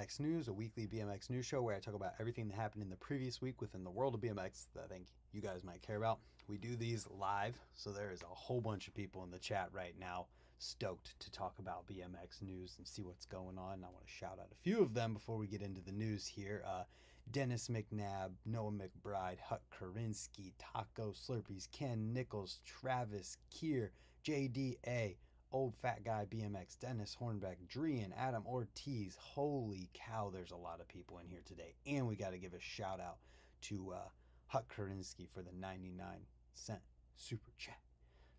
BMX 0.00 0.20
News, 0.20 0.48
a 0.48 0.52
weekly 0.52 0.86
BMX 0.86 1.28
news 1.28 1.44
show 1.44 1.60
where 1.60 1.76
I 1.76 1.78
talk 1.78 1.94
about 1.94 2.14
everything 2.18 2.48
that 2.48 2.54
happened 2.54 2.82
in 2.82 2.88
the 2.88 2.96
previous 2.96 3.42
week 3.42 3.60
within 3.60 3.84
the 3.84 3.90
world 3.90 4.14
of 4.14 4.20
BMX 4.22 4.66
that 4.74 4.84
I 4.84 4.86
think 4.86 5.08
you 5.32 5.42
guys 5.42 5.62
might 5.62 5.82
care 5.82 5.96
about. 5.96 6.20
We 6.48 6.56
do 6.56 6.74
these 6.74 7.06
live, 7.10 7.58
so 7.74 7.90
there 7.92 8.10
is 8.10 8.22
a 8.22 8.26
whole 8.34 8.62
bunch 8.62 8.88
of 8.88 8.94
people 8.94 9.22
in 9.24 9.30
the 9.30 9.38
chat 9.38 9.68
right 9.72 9.94
now 10.00 10.26
stoked 10.58 11.20
to 11.20 11.30
talk 11.30 11.58
about 11.58 11.86
BMX 11.86 12.40
news 12.40 12.76
and 12.78 12.86
see 12.86 13.02
what's 13.02 13.26
going 13.26 13.58
on. 13.58 13.84
I 13.84 13.90
want 13.92 14.06
to 14.06 14.12
shout 14.12 14.38
out 14.40 14.48
a 14.50 14.62
few 14.62 14.80
of 14.80 14.94
them 14.94 15.12
before 15.12 15.36
we 15.36 15.46
get 15.46 15.60
into 15.60 15.82
the 15.82 15.92
news 15.92 16.26
here. 16.26 16.62
Uh, 16.66 16.84
Dennis 17.30 17.68
McNabb, 17.68 18.30
Noah 18.46 18.72
McBride, 18.72 19.40
Huck 19.44 19.62
Karinsky, 19.78 20.52
Taco 20.58 21.12
Slurpees, 21.12 21.70
Ken 21.72 22.14
Nichols, 22.14 22.60
Travis 22.64 23.36
Keir, 23.50 23.92
JDA, 24.24 25.16
Old 25.52 25.74
Fat 25.82 26.04
Guy 26.04 26.26
BMX, 26.30 26.78
Dennis 26.78 27.16
Hornbeck, 27.20 27.56
Drian, 27.68 28.12
Adam 28.16 28.44
Ortiz. 28.46 29.16
Holy 29.18 29.88
cow, 29.94 30.30
there's 30.32 30.52
a 30.52 30.56
lot 30.56 30.80
of 30.80 30.88
people 30.88 31.18
in 31.18 31.28
here 31.28 31.42
today. 31.44 31.74
And 31.86 32.06
we 32.06 32.14
got 32.14 32.30
to 32.30 32.38
give 32.38 32.54
a 32.54 32.60
shout 32.60 33.00
out 33.00 33.18
to 33.62 33.92
uh, 33.94 34.08
Huck 34.46 34.72
Karinsky 34.74 35.28
for 35.32 35.42
the 35.42 35.52
99 35.52 36.06
cent 36.54 36.80
super 37.16 37.50
chat. 37.58 37.78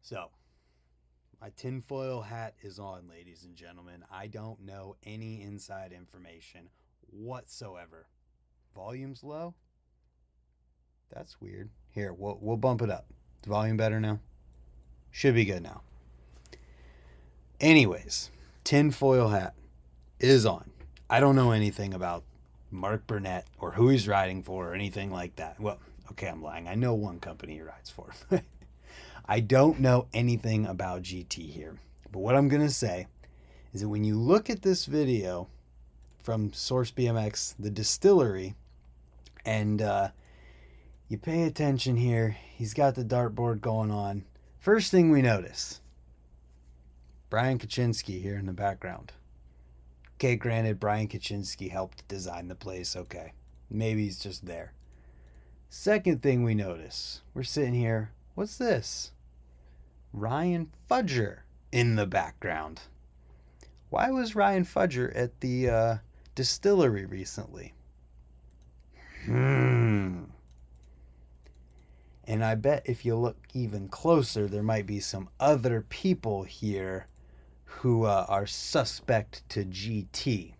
So, 0.01 0.29
my 1.41 1.51
tinfoil 1.55 2.21
hat 2.21 2.55
is 2.61 2.79
on, 2.79 3.09
ladies 3.09 3.43
and 3.43 3.55
gentlemen. 3.55 4.03
I 4.11 4.27
don't 4.27 4.61
know 4.61 4.95
any 5.03 5.41
inside 5.41 5.91
information 5.91 6.69
whatsoever. 7.09 8.07
Volume's 8.73 9.23
low? 9.23 9.53
That's 11.13 11.41
weird. 11.41 11.69
Here, 11.89 12.13
we'll, 12.13 12.37
we'll 12.41 12.57
bump 12.57 12.81
it 12.81 12.89
up. 12.89 13.05
Is 13.43 13.49
volume 13.49 13.75
better 13.75 13.99
now? 13.99 14.19
Should 15.11 15.35
be 15.35 15.43
good 15.43 15.61
now. 15.61 15.81
Anyways, 17.61 18.31
tinfoil 18.63 19.27
hat 19.27 19.53
is 20.19 20.47
on. 20.47 20.71
I 21.07 21.19
don't 21.19 21.35
know 21.35 21.51
anything 21.51 21.93
about 21.93 22.23
Mark 22.71 23.05
Burnett 23.05 23.45
or 23.59 23.73
who 23.73 23.89
he's 23.89 24.07
riding 24.07 24.41
for 24.41 24.71
or 24.71 24.73
anything 24.73 25.11
like 25.11 25.35
that. 25.35 25.59
Well, 25.59 25.77
okay, 26.09 26.27
I'm 26.27 26.41
lying. 26.41 26.67
I 26.67 26.73
know 26.73 26.95
one 26.95 27.19
company 27.19 27.53
he 27.53 27.61
rides 27.61 27.91
for. 27.91 28.15
I 29.27 29.41
don't 29.41 29.79
know 29.79 30.07
anything 30.11 30.65
about 30.65 31.03
GT 31.03 31.51
here. 31.51 31.77
But 32.11 32.21
what 32.21 32.35
I'm 32.35 32.49
going 32.49 32.63
to 32.63 32.73
say 32.73 33.05
is 33.73 33.81
that 33.81 33.89
when 33.89 34.03
you 34.03 34.17
look 34.17 34.49
at 34.49 34.63
this 34.63 34.87
video 34.87 35.47
from 36.23 36.53
Source 36.53 36.89
BMX, 36.89 37.53
the 37.59 37.69
distillery, 37.69 38.55
and 39.45 39.83
uh, 39.83 40.09
you 41.09 41.19
pay 41.19 41.43
attention 41.43 41.97
here, 41.97 42.37
he's 42.55 42.73
got 42.73 42.95
the 42.95 43.05
dartboard 43.05 43.61
going 43.61 43.91
on. 43.91 44.25
First 44.59 44.89
thing 44.89 45.11
we 45.11 45.21
notice 45.21 45.79
Brian 47.31 47.57
Kachinsky 47.57 48.21
here 48.21 48.35
in 48.35 48.45
the 48.45 48.51
background. 48.51 49.13
Okay, 50.15 50.35
granted, 50.35 50.81
Brian 50.81 51.07
Kachinsky 51.07 51.71
helped 51.71 52.05
design 52.09 52.49
the 52.49 52.55
place. 52.55 52.93
Okay, 52.93 53.31
maybe 53.69 54.03
he's 54.03 54.19
just 54.19 54.45
there. 54.45 54.73
Second 55.69 56.21
thing 56.21 56.43
we 56.43 56.53
notice, 56.53 57.21
we're 57.33 57.43
sitting 57.43 57.73
here. 57.73 58.11
What's 58.35 58.57
this? 58.57 59.13
Ryan 60.11 60.73
Fudger 60.89 61.39
in 61.71 61.95
the 61.95 62.05
background. 62.05 62.81
Why 63.89 64.11
was 64.11 64.35
Ryan 64.35 64.65
Fudger 64.65 65.09
at 65.15 65.39
the 65.39 65.69
uh, 65.69 65.97
distillery 66.35 67.05
recently? 67.05 67.73
Hmm. 69.23 70.23
And 72.25 72.43
I 72.43 72.55
bet 72.55 72.83
if 72.87 73.05
you 73.05 73.15
look 73.15 73.37
even 73.53 73.87
closer, 73.87 74.49
there 74.49 74.61
might 74.61 74.85
be 74.85 74.99
some 74.99 75.29
other 75.39 75.79
people 75.79 76.43
here 76.43 77.07
who 77.79 78.05
uh, 78.05 78.25
are 78.27 78.45
suspect 78.45 79.47
to 79.49 79.65
GT. 79.65 80.53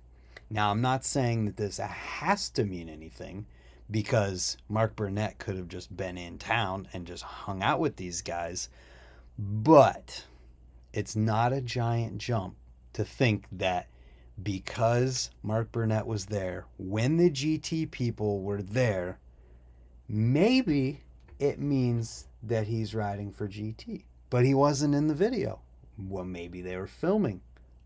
Now, 0.49 0.71
I'm 0.71 0.81
not 0.81 1.05
saying 1.05 1.45
that 1.45 1.57
this 1.57 1.77
has 1.77 2.49
to 2.51 2.63
mean 2.63 2.89
anything 2.89 3.45
because 3.89 4.57
Mark 4.69 4.95
Burnett 4.95 5.37
could 5.37 5.55
have 5.55 5.67
just 5.67 5.95
been 5.95 6.17
in 6.17 6.37
town 6.37 6.87
and 6.93 7.05
just 7.05 7.23
hung 7.23 7.61
out 7.61 7.79
with 7.79 7.97
these 7.97 8.21
guys, 8.21 8.69
but 9.37 10.25
it's 10.93 11.15
not 11.15 11.53
a 11.53 11.61
giant 11.61 12.17
jump 12.17 12.55
to 12.93 13.05
think 13.05 13.45
that 13.51 13.87
because 14.41 15.29
Mark 15.43 15.71
Burnett 15.71 16.07
was 16.07 16.25
there, 16.25 16.65
when 16.77 17.17
the 17.17 17.29
GT 17.29 17.91
people 17.91 18.41
were 18.41 18.61
there, 18.61 19.19
maybe 20.07 21.01
it 21.39 21.59
means 21.59 22.27
that 22.41 22.67
he's 22.67 22.95
riding 22.95 23.31
for 23.31 23.47
GT. 23.47 24.05
But 24.29 24.45
he 24.45 24.53
wasn't 24.53 24.95
in 24.95 25.07
the 25.07 25.13
video 25.13 25.59
well, 26.09 26.25
maybe 26.25 26.61
they 26.61 26.77
were 26.77 26.87
filming. 26.87 27.41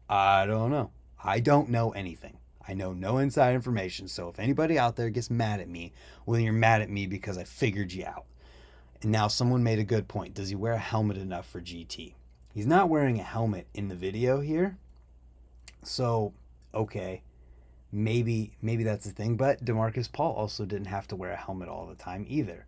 I 0.09 0.45
don't 0.45 0.71
know. 0.71 0.91
I 1.23 1.39
don't 1.39 1.69
know 1.69 1.91
anything. 1.91 2.37
I 2.67 2.73
know 2.73 2.93
no 2.93 3.17
inside 3.17 3.55
information. 3.55 4.07
So 4.07 4.29
if 4.29 4.39
anybody 4.39 4.77
out 4.77 4.95
there 4.95 5.09
gets 5.09 5.29
mad 5.29 5.59
at 5.59 5.69
me, 5.69 5.93
well, 6.25 6.39
you're 6.39 6.53
mad 6.53 6.81
at 6.81 6.89
me 6.89 7.05
because 7.07 7.37
I 7.37 7.43
figured 7.43 7.93
you 7.93 8.05
out. 8.05 8.25
And 9.01 9.11
now 9.11 9.27
someone 9.27 9.63
made 9.63 9.79
a 9.79 9.83
good 9.83 10.07
point. 10.07 10.33
Does 10.33 10.49
he 10.49 10.55
wear 10.55 10.73
a 10.73 10.79
helmet 10.79 11.17
enough 11.17 11.47
for 11.47 11.61
GT? 11.61 12.13
He's 12.53 12.65
not 12.65 12.89
wearing 12.89 13.19
a 13.19 13.23
helmet 13.23 13.67
in 13.73 13.89
the 13.89 13.95
video 13.95 14.39
here. 14.39 14.77
So, 15.83 16.33
okay. 16.73 17.21
Maybe 17.91 18.57
maybe 18.61 18.83
that's 18.83 19.05
the 19.05 19.11
thing, 19.11 19.37
but 19.37 19.63
DeMarcus 19.63 20.11
Paul 20.11 20.33
also 20.33 20.65
didn't 20.65 20.87
have 20.87 21.07
to 21.07 21.15
wear 21.15 21.31
a 21.31 21.37
helmet 21.37 21.69
all 21.69 21.85
the 21.85 21.95
time 21.95 22.25
either. 22.27 22.65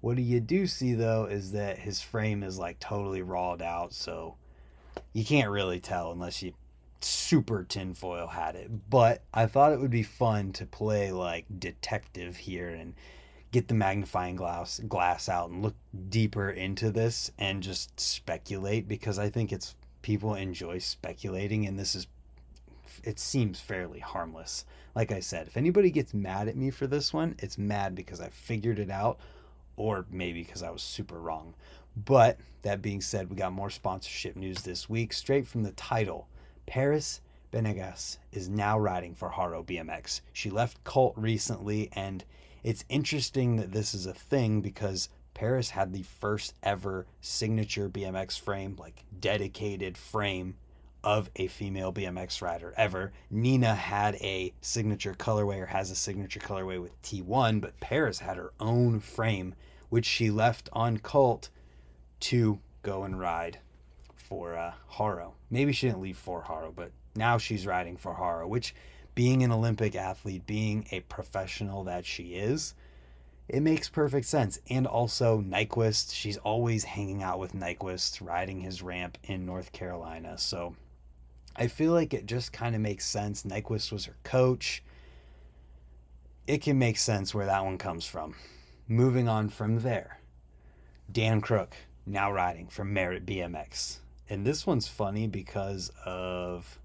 What 0.00 0.16
do 0.16 0.22
you 0.22 0.38
do 0.38 0.66
see 0.66 0.94
though 0.94 1.24
is 1.24 1.52
that 1.52 1.78
his 1.78 2.00
frame 2.00 2.42
is 2.42 2.56
like 2.58 2.78
totally 2.78 3.20
rawed 3.20 3.62
out, 3.62 3.92
so 3.92 4.36
you 5.12 5.24
can't 5.24 5.50
really 5.50 5.80
tell 5.80 6.12
unless 6.12 6.42
you 6.42 6.52
super 7.00 7.64
tinfoil 7.64 8.28
had 8.28 8.54
it. 8.54 8.90
But 8.90 9.22
I 9.32 9.46
thought 9.46 9.72
it 9.72 9.80
would 9.80 9.90
be 9.90 10.02
fun 10.02 10.52
to 10.54 10.66
play 10.66 11.12
like 11.12 11.46
detective 11.58 12.36
here 12.36 12.68
and 12.68 12.94
get 13.52 13.68
the 13.68 13.74
magnifying 13.74 14.36
glass 14.36 14.80
glass 14.86 15.28
out 15.28 15.50
and 15.50 15.62
look 15.62 15.74
deeper 16.08 16.50
into 16.50 16.90
this 16.90 17.32
and 17.38 17.62
just 17.62 17.98
speculate 17.98 18.86
because 18.86 19.18
I 19.18 19.28
think 19.28 19.52
it's 19.52 19.74
people 20.02 20.34
enjoy 20.34 20.78
speculating 20.78 21.66
and 21.66 21.78
this 21.78 21.94
is 21.94 22.06
it 23.02 23.18
seems 23.18 23.60
fairly 23.60 24.00
harmless. 24.00 24.64
Like 24.94 25.12
I 25.12 25.20
said, 25.20 25.46
if 25.46 25.56
anybody 25.56 25.90
gets 25.90 26.12
mad 26.12 26.48
at 26.48 26.56
me 26.56 26.70
for 26.70 26.86
this 26.86 27.12
one, 27.12 27.36
it's 27.38 27.56
mad 27.56 27.94
because 27.94 28.20
I 28.20 28.28
figured 28.28 28.78
it 28.78 28.90
out 28.90 29.18
or 29.76 30.04
maybe 30.10 30.42
because 30.42 30.62
I 30.62 30.70
was 30.70 30.82
super 30.82 31.18
wrong. 31.18 31.54
But 32.04 32.38
that 32.62 32.82
being 32.82 33.00
said, 33.00 33.30
we 33.30 33.36
got 33.36 33.52
more 33.52 33.70
sponsorship 33.70 34.36
news 34.36 34.62
this 34.62 34.88
week, 34.88 35.12
straight 35.12 35.46
from 35.46 35.62
the 35.62 35.72
title. 35.72 36.28
Perris 36.66 37.20
Benegas 37.52 38.18
is 38.32 38.48
now 38.48 38.78
riding 38.78 39.14
for 39.14 39.30
Haro 39.30 39.62
BMX. 39.62 40.20
She 40.32 40.50
left 40.50 40.84
Cult 40.84 41.14
recently, 41.16 41.90
and 41.92 42.24
it's 42.62 42.84
interesting 42.88 43.56
that 43.56 43.72
this 43.72 43.94
is 43.94 44.06
a 44.06 44.14
thing 44.14 44.60
because 44.60 45.08
Perris 45.34 45.70
had 45.70 45.92
the 45.92 46.02
first 46.02 46.54
ever 46.62 47.06
signature 47.20 47.88
BMX 47.88 48.38
frame, 48.38 48.76
like 48.78 49.04
dedicated 49.18 49.98
frame 49.98 50.56
of 51.02 51.30
a 51.36 51.48
female 51.48 51.92
BMX 51.92 52.40
rider 52.42 52.74
ever. 52.76 53.12
Nina 53.30 53.74
had 53.74 54.14
a 54.16 54.52
signature 54.60 55.14
colorway 55.14 55.60
or 55.60 55.66
has 55.66 55.90
a 55.90 55.96
signature 55.96 56.40
colorway 56.40 56.80
with 56.80 57.00
T1, 57.02 57.60
but 57.60 57.80
Perris 57.80 58.20
had 58.20 58.36
her 58.36 58.52
own 58.60 59.00
frame, 59.00 59.54
which 59.88 60.06
she 60.06 60.30
left 60.30 60.68
on 60.72 60.98
Cult 60.98 61.48
to 62.20 62.60
go 62.82 63.04
and 63.04 63.18
ride 63.18 63.58
for 64.14 64.56
uh, 64.56 64.72
Haro. 64.86 65.34
Maybe 65.50 65.72
she 65.72 65.88
didn't 65.88 66.02
leave 66.02 66.16
for 66.16 66.42
Haro, 66.42 66.72
but 66.74 66.92
now 67.16 67.38
she's 67.38 67.66
riding 67.66 67.96
for 67.96 68.14
Haro, 68.14 68.46
which 68.46 68.74
being 69.14 69.42
an 69.42 69.52
Olympic 69.52 69.96
athlete, 69.96 70.46
being 70.46 70.86
a 70.92 71.00
professional 71.00 71.84
that 71.84 72.06
she 72.06 72.34
is, 72.34 72.74
it 73.48 73.60
makes 73.60 73.88
perfect 73.88 74.26
sense. 74.26 74.60
And 74.70 74.86
also 74.86 75.40
Nyquist, 75.40 76.14
she's 76.14 76.36
always 76.38 76.84
hanging 76.84 77.22
out 77.22 77.38
with 77.38 77.52
Nyquist, 77.52 78.24
riding 78.24 78.60
his 78.60 78.82
ramp 78.82 79.18
in 79.24 79.44
North 79.44 79.72
Carolina. 79.72 80.38
So 80.38 80.76
I 81.56 81.66
feel 81.66 81.92
like 81.92 82.14
it 82.14 82.26
just 82.26 82.52
kind 82.52 82.74
of 82.76 82.80
makes 82.80 83.04
sense. 83.04 83.42
Nyquist 83.42 83.90
was 83.90 84.04
her 84.04 84.16
coach. 84.22 84.82
It 86.46 86.62
can 86.62 86.78
make 86.78 86.96
sense 86.96 87.34
where 87.34 87.46
that 87.46 87.64
one 87.64 87.78
comes 87.78 88.06
from. 88.06 88.36
Moving 88.86 89.28
on 89.28 89.48
from 89.48 89.80
there, 89.80 90.20
Dan 91.10 91.40
Crook 91.40 91.74
now 92.06 92.32
riding 92.32 92.66
for 92.68 92.84
Merritt 92.84 93.26
BMX. 93.26 93.98
And 94.28 94.46
this 94.46 94.66
one's 94.66 94.88
funny 94.88 95.26
because 95.26 95.90
of 96.04 96.78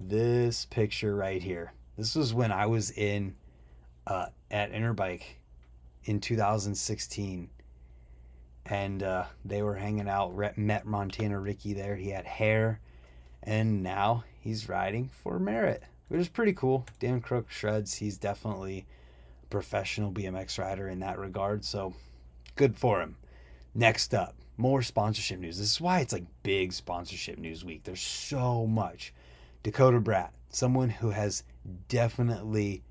this 0.00 0.64
picture 0.64 1.14
right 1.14 1.42
here. 1.42 1.72
This 1.96 2.14
was 2.14 2.32
when 2.32 2.52
I 2.52 2.66
was 2.66 2.90
in 2.90 3.34
uh, 4.06 4.26
at 4.50 4.72
Interbike 4.72 5.22
in 6.04 6.20
2016, 6.20 7.50
and 8.66 9.02
uh, 9.02 9.24
they 9.44 9.62
were 9.62 9.74
hanging 9.74 10.08
out. 10.08 10.34
Met 10.56 10.86
Montana 10.86 11.38
Ricky 11.38 11.72
there. 11.72 11.96
He 11.96 12.10
had 12.10 12.24
hair, 12.24 12.80
and 13.42 13.82
now 13.82 14.24
he's 14.40 14.68
riding 14.68 15.10
for 15.12 15.38
Merritt, 15.38 15.82
which 16.08 16.20
is 16.20 16.28
pretty 16.28 16.52
cool. 16.52 16.86
Dan 16.98 17.20
Crook 17.20 17.50
shreds. 17.50 17.94
He's 17.94 18.16
definitely 18.16 18.86
a 19.42 19.46
professional 19.46 20.12
BMX 20.12 20.58
rider 20.58 20.88
in 20.88 21.00
that 21.00 21.18
regard. 21.18 21.64
So 21.64 21.94
good 22.56 22.76
for 22.76 23.00
him. 23.00 23.16
Next 23.78 24.12
up, 24.12 24.34
more 24.56 24.82
sponsorship 24.82 25.38
news. 25.38 25.56
This 25.56 25.70
is 25.70 25.80
why 25.80 26.00
it's 26.00 26.12
like 26.12 26.24
big 26.42 26.72
sponsorship 26.72 27.38
news 27.38 27.64
week. 27.64 27.84
There's 27.84 28.00
so 28.00 28.66
much. 28.66 29.14
Dakota 29.62 30.00
Brat, 30.00 30.32
someone 30.50 30.88
who 30.88 31.10
has 31.10 31.44
definitely 31.86 32.82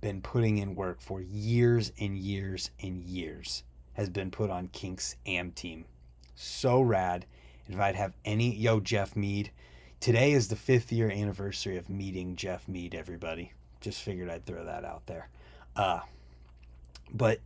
been 0.00 0.20
putting 0.20 0.58
in 0.58 0.74
work 0.74 1.00
for 1.00 1.20
years 1.20 1.92
and 2.00 2.18
years 2.18 2.72
and 2.82 3.04
years 3.04 3.62
has 3.92 4.10
been 4.10 4.32
put 4.32 4.50
on 4.50 4.66
Kink's 4.72 5.14
AM 5.26 5.52
team. 5.52 5.84
So 6.34 6.80
rad. 6.80 7.24
If 7.68 7.78
I'd 7.78 7.94
have 7.94 8.16
any, 8.24 8.52
yo, 8.52 8.80
Jeff 8.80 9.14
Mead. 9.14 9.52
Today 10.00 10.32
is 10.32 10.48
the 10.48 10.56
fifth 10.56 10.90
year 10.90 11.08
anniversary 11.08 11.76
of 11.76 11.88
meeting 11.88 12.34
Jeff 12.34 12.66
Mead, 12.66 12.96
everybody. 12.96 13.52
Just 13.80 14.02
figured 14.02 14.28
I'd 14.28 14.44
throw 14.44 14.64
that 14.64 14.84
out 14.84 15.06
there. 15.06 15.28
Uh, 15.76 16.00
but 17.14 17.38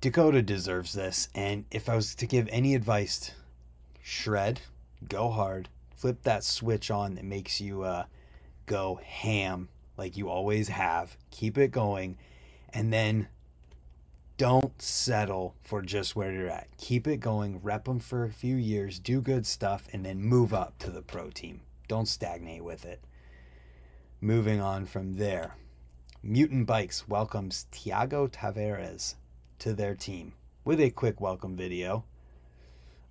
Dakota 0.00 0.42
deserves 0.42 0.92
this. 0.92 1.28
And 1.34 1.64
if 1.70 1.88
I 1.88 1.96
was 1.96 2.14
to 2.16 2.26
give 2.26 2.48
any 2.50 2.74
advice, 2.74 3.32
shred, 4.02 4.60
go 5.08 5.30
hard, 5.30 5.68
flip 5.94 6.22
that 6.22 6.44
switch 6.44 6.90
on 6.90 7.14
that 7.14 7.24
makes 7.24 7.60
you 7.60 7.82
uh, 7.82 8.04
go 8.66 9.00
ham 9.04 9.68
like 9.96 10.16
you 10.16 10.28
always 10.28 10.68
have. 10.68 11.16
Keep 11.30 11.56
it 11.58 11.70
going. 11.70 12.18
And 12.72 12.92
then 12.92 13.28
don't 14.36 14.80
settle 14.82 15.54
for 15.62 15.80
just 15.80 16.14
where 16.14 16.32
you're 16.32 16.50
at. 16.50 16.68
Keep 16.76 17.06
it 17.06 17.18
going, 17.18 17.60
rep 17.62 17.84
them 17.84 18.00
for 18.00 18.24
a 18.24 18.32
few 18.32 18.56
years, 18.56 18.98
do 18.98 19.22
good 19.22 19.46
stuff, 19.46 19.88
and 19.92 20.04
then 20.04 20.20
move 20.20 20.52
up 20.52 20.78
to 20.80 20.90
the 20.90 21.00
pro 21.00 21.30
team. 21.30 21.62
Don't 21.88 22.08
stagnate 22.08 22.64
with 22.64 22.84
it. 22.84 23.00
Moving 24.20 24.60
on 24.60 24.84
from 24.84 25.16
there, 25.16 25.54
Mutant 26.22 26.66
Bikes 26.66 27.08
welcomes 27.08 27.66
Tiago 27.70 28.26
Tavares 28.26 29.14
to 29.58 29.72
their 29.72 29.94
team 29.94 30.32
with 30.64 30.80
a 30.80 30.90
quick 30.90 31.20
welcome 31.20 31.56
video. 31.56 32.04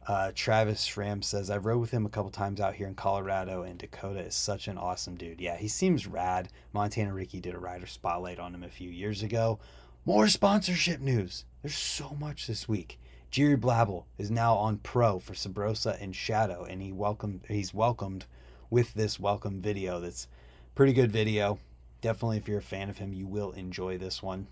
Uh, 0.07 0.31
Travis 0.35 0.83
Schramm 0.83 1.23
says, 1.23 1.49
I 1.49 1.57
rode 1.57 1.79
with 1.79 1.91
him 1.91 2.05
a 2.05 2.09
couple 2.09 2.29
times 2.29 2.59
out 2.59 2.75
here 2.75 2.87
in 2.87 2.93
Colorado, 2.93 3.63
and 3.63 3.79
Dakota 3.79 4.19
is 4.19 4.35
such 4.35 4.67
an 4.67 4.77
awesome 4.77 5.15
dude. 5.15 5.41
Yeah, 5.41 5.57
he 5.57 5.67
seems 5.67 6.05
rad. 6.05 6.49
Montana 6.73 7.11
Ricky 7.11 7.39
did 7.39 7.55
a 7.55 7.59
rider 7.59 7.87
spotlight 7.87 8.39
on 8.39 8.53
him 8.53 8.63
a 8.63 8.69
few 8.69 8.89
years 8.89 9.23
ago. 9.23 9.59
More 10.05 10.27
sponsorship 10.27 10.99
news. 10.99 11.45
There's 11.63 11.75
so 11.75 12.15
much 12.19 12.45
this 12.45 12.67
week. 12.67 12.99
Jerry 13.31 13.57
Blabble 13.57 14.05
is 14.19 14.29
now 14.29 14.53
on 14.55 14.77
pro 14.77 15.17
for 15.17 15.33
Sabrosa 15.33 15.99
and 15.99 16.15
Shadow, 16.15 16.63
and 16.63 16.81
he 16.81 16.91
welcomed 16.91 17.41
he's 17.47 17.73
welcomed 17.73 18.27
with 18.69 18.93
this 18.93 19.19
welcome 19.19 19.61
video. 19.61 19.99
That's 19.99 20.27
pretty 20.75 20.93
good 20.93 21.11
video. 21.11 21.57
Definitely, 22.01 22.37
if 22.37 22.47
you're 22.47 22.59
a 22.59 22.61
fan 22.61 22.89
of 22.89 22.99
him, 22.99 23.11
you 23.11 23.25
will 23.25 23.51
enjoy 23.53 23.97
this 23.97 24.21
one. 24.21 24.47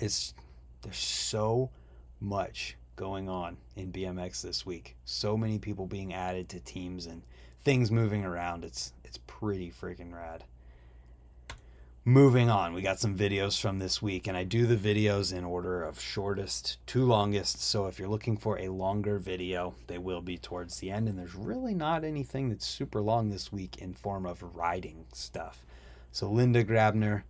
It's 0.00 0.34
there's 0.86 0.98
so 0.98 1.68
much 2.20 2.76
going 2.94 3.28
on 3.28 3.56
in 3.74 3.90
BMX 3.90 4.40
this 4.40 4.64
week. 4.64 4.96
So 5.04 5.36
many 5.36 5.58
people 5.58 5.88
being 5.88 6.14
added 6.14 6.48
to 6.50 6.60
teams 6.60 7.06
and 7.06 7.22
things 7.64 7.90
moving 7.90 8.24
around. 8.24 8.64
It's 8.64 8.92
it's 9.02 9.18
pretty 9.26 9.72
freaking 9.72 10.14
rad. 10.14 10.44
Moving 12.04 12.48
on, 12.48 12.72
we 12.72 12.82
got 12.82 13.00
some 13.00 13.18
videos 13.18 13.60
from 13.60 13.80
this 13.80 14.00
week, 14.00 14.28
and 14.28 14.36
I 14.36 14.44
do 14.44 14.64
the 14.64 14.76
videos 14.76 15.36
in 15.36 15.42
order 15.42 15.82
of 15.82 16.00
shortest 16.00 16.78
to 16.86 17.04
longest. 17.04 17.60
So 17.60 17.86
if 17.86 17.98
you're 17.98 18.06
looking 18.06 18.36
for 18.36 18.56
a 18.60 18.68
longer 18.68 19.18
video, 19.18 19.74
they 19.88 19.98
will 19.98 20.20
be 20.20 20.38
towards 20.38 20.78
the 20.78 20.92
end. 20.92 21.08
And 21.08 21.18
there's 21.18 21.34
really 21.34 21.74
not 21.74 22.04
anything 22.04 22.48
that's 22.48 22.64
super 22.64 23.00
long 23.00 23.30
this 23.30 23.50
week 23.50 23.78
in 23.78 23.92
form 23.92 24.24
of 24.24 24.40
riding 24.54 25.06
stuff. 25.12 25.64
So 26.12 26.30
Linda 26.30 26.62
Grabner 26.62 27.24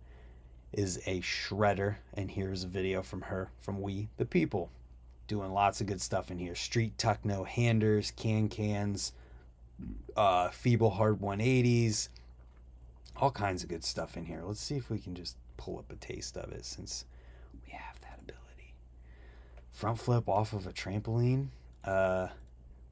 is 0.73 0.97
a 1.05 1.21
shredder, 1.21 1.97
and 2.13 2.31
here's 2.31 2.63
a 2.63 2.67
video 2.67 3.01
from 3.01 3.21
her 3.21 3.49
from 3.61 3.81
We 3.81 4.09
the 4.17 4.25
People, 4.25 4.69
doing 5.27 5.51
lots 5.53 5.81
of 5.81 5.87
good 5.87 6.01
stuff 6.01 6.29
in 6.31 6.39
here. 6.39 6.55
Street 6.55 6.97
Tuckno 6.97 7.47
handers, 7.47 8.11
can 8.15 8.49
cans, 8.49 9.13
uh, 10.15 10.49
feeble 10.49 10.91
hard 10.91 11.19
180s 11.19 12.09
all 13.19 13.31
kinds 13.31 13.63
of 13.63 13.69
good 13.69 13.83
stuff 13.83 14.15
in 14.15 14.25
here. 14.25 14.41
Let's 14.43 14.61
see 14.61 14.75
if 14.75 14.89
we 14.89 14.99
can 14.99 15.15
just 15.15 15.37
pull 15.57 15.79
up 15.79 15.91
a 15.91 15.95
taste 15.95 16.37
of 16.37 16.51
it 16.51 16.65
since 16.65 17.05
we 17.65 17.71
have 17.71 17.99
that 18.01 18.19
ability. 18.21 18.73
Front 19.71 19.99
flip 19.99 20.29
off 20.29 20.53
of 20.53 20.67
a 20.67 20.71
trampoline. 20.71 21.47
Uh, 21.83 22.27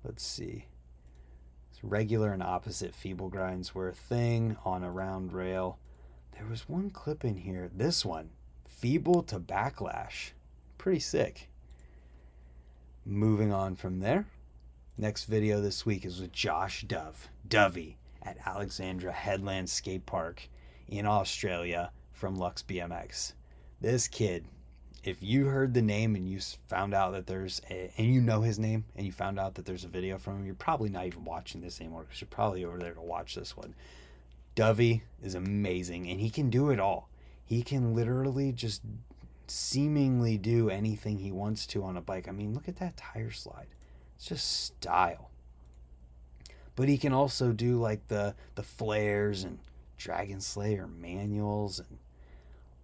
let's 0.04 0.26
see. 0.26 0.66
regular 1.84 2.32
and 2.34 2.42
opposite 2.42 2.96
feeble 2.96 3.30
grinds 3.30 3.76
were 3.76 3.90
a 3.90 3.94
thing 3.94 4.58
on 4.66 4.84
a 4.84 4.90
round 4.90 5.32
rail. 5.32 5.78
There 6.38 6.48
was 6.48 6.68
one 6.68 6.90
clip 6.90 7.24
in 7.24 7.38
here. 7.38 7.70
This 7.74 8.04
one, 8.04 8.30
feeble 8.68 9.24
to 9.24 9.40
backlash. 9.40 10.32
Pretty 10.78 11.00
sick. 11.00 11.48
Moving 13.06 13.54
on 13.54 13.76
from 13.76 14.02
there. 14.02 14.26
Next 14.98 15.26
video 15.26 15.62
this 15.62 15.86
week 15.86 16.06
is 16.06 16.20
with 16.20 16.34
Josh 16.34 16.84
Dove. 16.84 17.30
Dovey 17.48 17.98
at 18.22 18.38
Alexandra 18.46 19.14
Headland 19.14 19.70
Skate 19.70 20.06
Park 20.06 20.50
in 20.90 21.06
Australia 21.06 21.92
from 22.12 22.36
Lux 22.36 22.64
BMX. 22.64 23.34
This 23.80 24.08
kid, 24.10 24.46
if 25.06 25.24
you 25.24 25.46
heard 25.46 25.74
the 25.74 25.82
name 25.82 26.16
and 26.16 26.28
you 26.28 26.40
found 26.68 26.94
out 26.94 27.14
that 27.14 27.28
there's 27.28 27.62
a, 27.70 27.92
and 27.98 28.08
you 28.14 28.20
know 28.20 28.42
his 28.42 28.60
name 28.60 28.84
and 28.96 29.06
you 29.06 29.12
found 29.12 29.40
out 29.40 29.56
that 29.56 29.66
there's 29.66 29.86
a 29.86 29.90
video 29.90 30.18
from 30.18 30.40
him, 30.40 30.46
you're 30.46 30.56
probably 30.56 30.90
not 30.90 31.06
even 31.06 31.24
watching 31.24 31.62
this 31.62 31.80
anymore 31.80 32.04
because 32.04 32.20
you're 32.20 32.28
probably 32.30 32.66
over 32.66 32.78
there 32.78 32.94
to 32.94 33.02
watch 33.02 33.36
this 33.36 33.56
one. 33.56 33.74
Dovey 34.56 35.04
is 35.22 35.36
amazing 35.36 36.08
and 36.10 36.20
he 36.20 36.30
can 36.30 36.50
do 36.50 36.70
it 36.70 36.80
all. 36.80 37.10
He 37.44 37.62
can 37.62 37.94
literally 37.94 38.52
just 38.52 38.82
seemingly 39.48 40.38
do 40.38 40.70
anything 40.70 41.20
he 41.20 41.32
wants 41.32 41.68
to 41.68 41.84
on 41.84 41.98
a 41.98 42.02
bike. 42.02 42.28
I 42.28 42.32
mean, 42.32 42.54
look 42.54 42.68
at 42.68 42.78
that 42.78 42.98
tire 42.98 43.32
slide. 43.32 43.68
It's 44.16 44.26
just 44.26 44.66
style 44.66 45.30
but 46.76 46.90
he 46.90 46.98
can 46.98 47.14
also 47.14 47.52
do 47.52 47.80
like 47.80 48.08
the 48.08 48.36
the 48.56 48.64
flares 48.64 49.44
and 49.44 49.60
Dragon 49.98 50.42
Slayer 50.42 50.88
manuals 50.88 51.80
and 51.80 52.00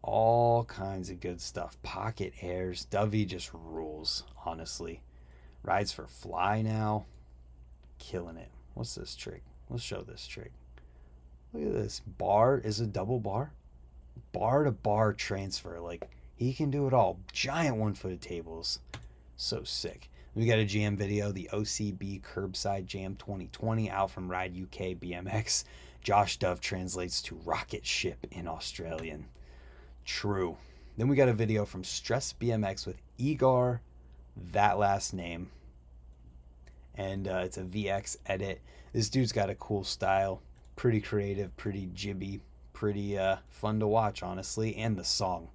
all 0.01 0.63
kinds 0.65 1.09
of 1.09 1.19
good 1.19 1.41
stuff. 1.41 1.77
Pocket 1.83 2.33
airs. 2.41 2.85
Dovey 2.85 3.25
just 3.25 3.51
rules, 3.53 4.23
honestly. 4.45 5.03
Rides 5.61 5.91
for 5.91 6.07
fly 6.07 6.61
now. 6.61 7.05
Killing 7.99 8.37
it. 8.37 8.49
What's 8.73 8.95
this 8.95 9.15
trick? 9.15 9.43
Let's 9.69 9.83
show 9.83 10.01
this 10.01 10.25
trick. 10.25 10.53
Look 11.53 11.63
at 11.63 11.73
this. 11.73 12.01
Bar 12.17 12.59
is 12.59 12.79
a 12.79 12.87
double 12.87 13.19
bar. 13.19 13.51
Bar 14.31 14.63
to 14.63 14.71
bar 14.71 15.13
transfer. 15.13 15.79
Like 15.79 16.09
he 16.35 16.53
can 16.53 16.71
do 16.71 16.87
it 16.87 16.93
all. 16.93 17.19
Giant 17.31 17.77
one 17.77 17.93
footed 17.93 18.21
tables. 18.21 18.79
So 19.35 19.63
sick. 19.63 20.09
We 20.33 20.45
got 20.45 20.59
a 20.59 20.65
jam 20.65 20.95
video, 20.95 21.33
the 21.33 21.49
OCB 21.51 22.21
Curbside 22.21 22.85
Jam 22.85 23.15
2020 23.17 23.89
out 23.89 24.11
from 24.11 24.31
Ride 24.31 24.55
UK 24.55 24.95
BMX. 24.97 25.65
Josh 26.01 26.37
Dove 26.37 26.61
translates 26.61 27.21
to 27.23 27.35
rocket 27.43 27.85
ship 27.85 28.25
in 28.31 28.47
Australian. 28.47 29.25
True. 30.05 30.57
Then 30.97 31.09
we 31.09 31.15
got 31.15 31.29
a 31.29 31.33
video 31.33 31.65
from 31.65 31.83
Stress 31.83 32.33
BMX 32.39 32.87
with 32.87 33.01
Igor, 33.17 33.81
that 34.51 34.79
last 34.79 35.13
name. 35.13 35.49
And 36.95 37.27
uh, 37.27 37.41
it's 37.45 37.57
a 37.57 37.63
VX 37.63 38.17
edit. 38.25 38.61
This 38.93 39.09
dude's 39.09 39.31
got 39.31 39.49
a 39.49 39.55
cool 39.55 39.83
style, 39.83 40.41
pretty 40.81 40.99
creative, 40.99 41.55
pretty 41.57 41.85
jibby, 41.93 42.39
pretty 42.73 43.15
uh, 43.15 43.35
fun 43.51 43.79
to 43.79 43.85
watch, 43.85 44.23
honestly. 44.23 44.75
And 44.75 44.97
the 44.97 45.03
song. 45.03 45.49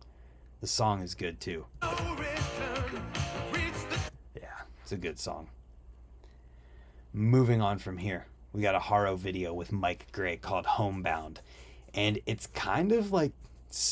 The 0.60 0.68
song 0.68 1.02
is 1.02 1.16
good 1.16 1.40
too. 1.40 1.66
Yeah, 1.82 1.90
it's 4.80 4.92
a 4.92 4.96
good 4.96 5.18
song. 5.18 5.48
Moving 7.12 7.60
on 7.60 7.78
from 7.78 7.98
here, 7.98 8.26
we 8.52 8.62
got 8.62 8.76
a 8.76 8.78
Haro 8.78 9.16
video 9.16 9.52
with 9.52 9.72
Mike 9.72 10.06
Gray 10.12 10.36
called 10.36 10.64
Homebound. 10.64 11.40
And 11.92 12.20
it's 12.24 12.46
kind 12.46 12.92
of 12.92 13.10
like 13.10 13.32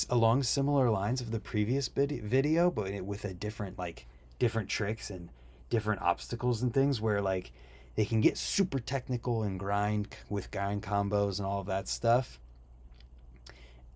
along 0.08 0.44
similar 0.44 0.88
lines 0.88 1.20
of 1.20 1.32
the 1.32 1.40
previous 1.40 1.88
video, 1.88 2.70
but 2.70 3.02
with 3.02 3.24
a 3.24 3.34
different, 3.34 3.76
like, 3.76 4.06
different 4.38 4.68
tricks 4.68 5.10
and 5.10 5.30
different 5.68 6.00
obstacles 6.00 6.62
and 6.62 6.72
things 6.72 7.00
where, 7.00 7.20
like, 7.20 7.50
they 7.96 8.04
can 8.04 8.20
get 8.20 8.36
super 8.36 8.78
technical 8.78 9.42
and 9.42 9.58
grind 9.58 10.08
with 10.28 10.50
grind 10.50 10.82
combos 10.82 11.38
and 11.38 11.46
all 11.46 11.60
of 11.60 11.66
that 11.66 11.88
stuff. 11.88 12.40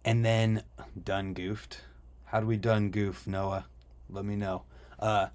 And 0.05 0.25
then 0.25 0.63
done 1.05 1.35
goofed. 1.35 1.81
How 2.27 2.41
do 2.41 2.47
we 2.47 2.57
done 2.57 2.91
goof, 2.91 3.27
Noah? 3.27 3.67
Let 4.09 4.25
me 4.25 4.37
know. 4.37 4.63
Uh, 4.99 5.29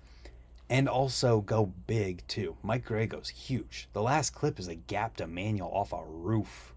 and 0.70 0.88
also 0.88 1.42
go 1.42 1.74
big 1.88 2.26
too. 2.28 2.56
Mike 2.64 2.86
Gray 2.86 3.06
goes 3.06 3.30
huge. 3.30 3.88
The 3.94 4.02
last 4.02 4.32
clip 4.32 4.60
is 4.60 4.68
a 4.68 4.76
gapped 4.76 5.22
Emmanuel 5.22 5.70
off 5.72 5.94
a 5.94 6.04
roof. 6.06 6.74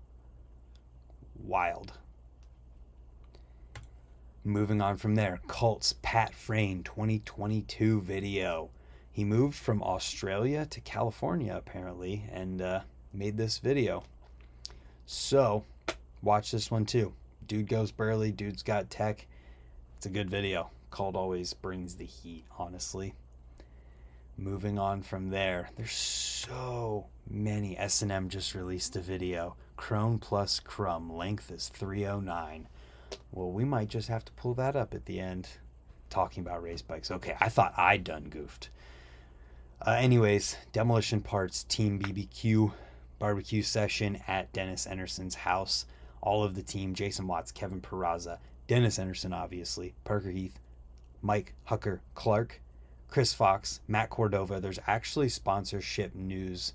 Wild. 1.34 1.92
Moving 4.44 4.80
on 4.80 4.96
from 4.96 5.14
there, 5.14 5.40
Cult's 5.48 5.94
Pat 6.02 6.34
Frayne 6.34 6.82
2022 6.82 8.00
video. 8.00 8.70
He 9.16 9.24
moved 9.24 9.56
from 9.56 9.82
Australia 9.82 10.66
to 10.66 10.80
California 10.82 11.56
apparently 11.56 12.26
and 12.30 12.60
uh, 12.60 12.80
made 13.14 13.38
this 13.38 13.56
video. 13.56 14.04
So, 15.06 15.64
watch 16.20 16.50
this 16.50 16.70
one 16.70 16.84
too. 16.84 17.14
Dude 17.46 17.66
goes 17.66 17.90
burly, 17.92 18.30
dude's 18.30 18.62
got 18.62 18.90
tech. 18.90 19.26
It's 19.96 20.04
a 20.04 20.10
good 20.10 20.28
video. 20.28 20.68
Cult 20.90 21.16
always 21.16 21.54
brings 21.54 21.94
the 21.94 22.04
heat, 22.04 22.44
honestly 22.58 23.14
moving 24.38 24.78
on 24.78 25.00
from 25.00 25.30
there 25.30 25.70
there's 25.76 25.92
so 25.92 27.06
many 27.26 27.74
s&m 27.78 28.28
just 28.28 28.54
released 28.54 28.94
a 28.94 29.00
video 29.00 29.56
Crone 29.76 30.18
plus 30.18 30.58
Crumb. 30.58 31.12
Length 31.12 31.50
is 31.50 31.68
309. 31.68 32.66
Well, 33.32 33.50
we 33.50 33.64
might 33.64 33.88
just 33.88 34.08
have 34.08 34.24
to 34.24 34.32
pull 34.32 34.54
that 34.54 34.74
up 34.74 34.94
at 34.94 35.04
the 35.04 35.20
end, 35.20 35.48
talking 36.10 36.42
about 36.42 36.62
race 36.62 36.82
bikes. 36.82 37.10
Okay, 37.10 37.36
I 37.40 37.48
thought 37.48 37.74
I'd 37.76 38.04
done 38.04 38.24
goofed. 38.24 38.70
Uh, 39.84 39.90
anyways, 39.90 40.56
Demolition 40.72 41.20
Parts 41.20 41.64
Team 41.64 41.98
BBQ 41.98 42.72
barbecue 43.18 43.62
session 43.62 44.18
at 44.26 44.52
Dennis 44.52 44.86
Enarson's 44.86 45.34
house. 45.34 45.86
All 46.22 46.42
of 46.42 46.54
the 46.54 46.62
team 46.62 46.94
Jason 46.94 47.26
Watts, 47.26 47.52
Kevin 47.52 47.80
Peraza, 47.80 48.38
Dennis 48.66 48.98
Enarson, 48.98 49.32
obviously, 49.32 49.94
Parker 50.04 50.30
Heath, 50.30 50.58
Mike 51.22 51.54
Hucker 51.68 52.00
Clark, 52.14 52.60
Chris 53.08 53.32
Fox, 53.32 53.80
Matt 53.86 54.10
Cordova. 54.10 54.60
There's 54.60 54.80
actually 54.86 55.28
sponsorship 55.28 56.14
news 56.14 56.72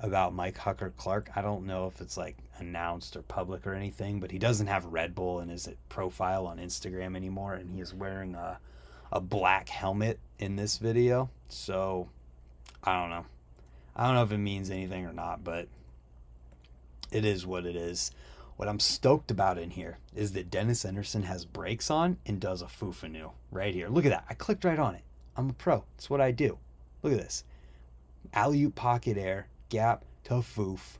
about 0.00 0.32
Mike 0.32 0.58
Hucker 0.58 0.92
Clark. 0.96 1.30
I 1.34 1.42
don't 1.42 1.66
know 1.66 1.86
if 1.86 2.00
it's 2.00 2.16
like 2.16 2.36
announced 2.58 3.16
or 3.16 3.22
public 3.22 3.66
or 3.66 3.74
anything, 3.74 4.20
but 4.20 4.30
he 4.30 4.38
doesn't 4.38 4.68
have 4.68 4.86
Red 4.86 5.14
Bull 5.14 5.40
in 5.40 5.48
his 5.48 5.68
profile 5.88 6.46
on 6.46 6.58
Instagram 6.58 7.16
anymore, 7.16 7.54
and 7.54 7.68
he 7.70 7.80
is 7.80 7.92
wearing 7.92 8.34
a 8.36 8.58
a 9.10 9.20
black 9.20 9.68
helmet 9.68 10.18
in 10.38 10.56
this 10.56 10.78
video. 10.78 11.30
So 11.48 12.08
I 12.84 13.00
don't 13.00 13.10
know. 13.10 13.26
I 13.96 14.06
don't 14.06 14.14
know 14.14 14.22
if 14.22 14.32
it 14.32 14.38
means 14.38 14.70
anything 14.70 15.06
or 15.06 15.12
not, 15.12 15.42
but 15.42 15.68
it 17.10 17.24
is 17.24 17.46
what 17.46 17.66
it 17.66 17.76
is. 17.76 18.10
What 18.56 18.68
I'm 18.68 18.80
stoked 18.80 19.30
about 19.30 19.58
in 19.58 19.70
here 19.70 19.98
is 20.14 20.32
that 20.32 20.50
Dennis 20.50 20.84
Enarson 20.84 21.24
has 21.24 21.44
brakes 21.44 21.90
on 21.90 22.18
and 22.26 22.40
does 22.40 22.60
a 22.60 22.66
Fufanu 22.66 23.30
right 23.50 23.74
here. 23.74 23.88
Look 23.88 24.04
at 24.04 24.10
that. 24.10 24.24
I 24.28 24.34
clicked 24.34 24.64
right 24.64 24.78
on 24.78 24.94
it. 24.94 25.02
I'm 25.36 25.50
a 25.50 25.52
pro. 25.52 25.84
It's 25.96 26.10
what 26.10 26.20
I 26.20 26.32
do. 26.32 26.58
Look 27.02 27.12
at 27.12 27.20
this. 27.20 27.44
Alley 28.34 28.68
pocket 28.68 29.16
air, 29.16 29.46
gap 29.68 30.04
to 30.24 30.34
foof. 30.34 30.98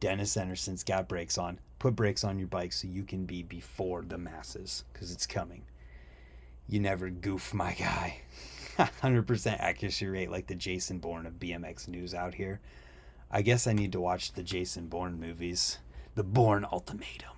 Dennis 0.00 0.36
Enarson's 0.36 0.82
got 0.82 1.08
brakes 1.08 1.38
on. 1.38 1.60
Put 1.78 1.94
brakes 1.94 2.24
on 2.24 2.38
your 2.38 2.48
bike 2.48 2.72
so 2.72 2.88
you 2.88 3.04
can 3.04 3.26
be 3.26 3.42
before 3.42 4.02
the 4.02 4.18
masses 4.18 4.84
because 4.92 5.12
it's 5.12 5.26
coming. 5.26 5.64
You 6.66 6.80
never 6.80 7.10
goof, 7.10 7.52
my 7.52 7.72
guy. 7.74 8.20
100% 8.78 9.60
accuracy 9.60 10.06
rate 10.06 10.30
like 10.30 10.46
the 10.46 10.54
Jason 10.54 10.98
Bourne 10.98 11.26
of 11.26 11.38
BMX 11.38 11.88
news 11.88 12.14
out 12.14 12.34
here. 12.34 12.60
I 13.30 13.42
guess 13.42 13.66
I 13.66 13.72
need 13.72 13.92
to 13.92 14.00
watch 14.00 14.32
the 14.32 14.42
Jason 14.42 14.88
Bourne 14.88 15.18
movies. 15.18 15.78
The 16.14 16.24
Bourne 16.24 16.66
Ultimatum. 16.70 17.30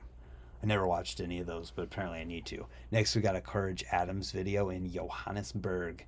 I 0.63 0.67
never 0.67 0.87
watched 0.87 1.21
any 1.21 1.39
of 1.41 1.47
those, 1.47 1.71
but 1.71 1.85
apparently 1.85 2.21
I 2.21 2.25
need 2.25 2.47
to. 2.47 2.67
Next, 2.91 3.15
we 3.15 3.23
got 3.23 3.37
a 3.37 3.41
Courage 3.41 3.85
Adams 3.93 4.31
video 4.31 4.71
in 4.71 4.91
Johannesburg. 4.91 6.05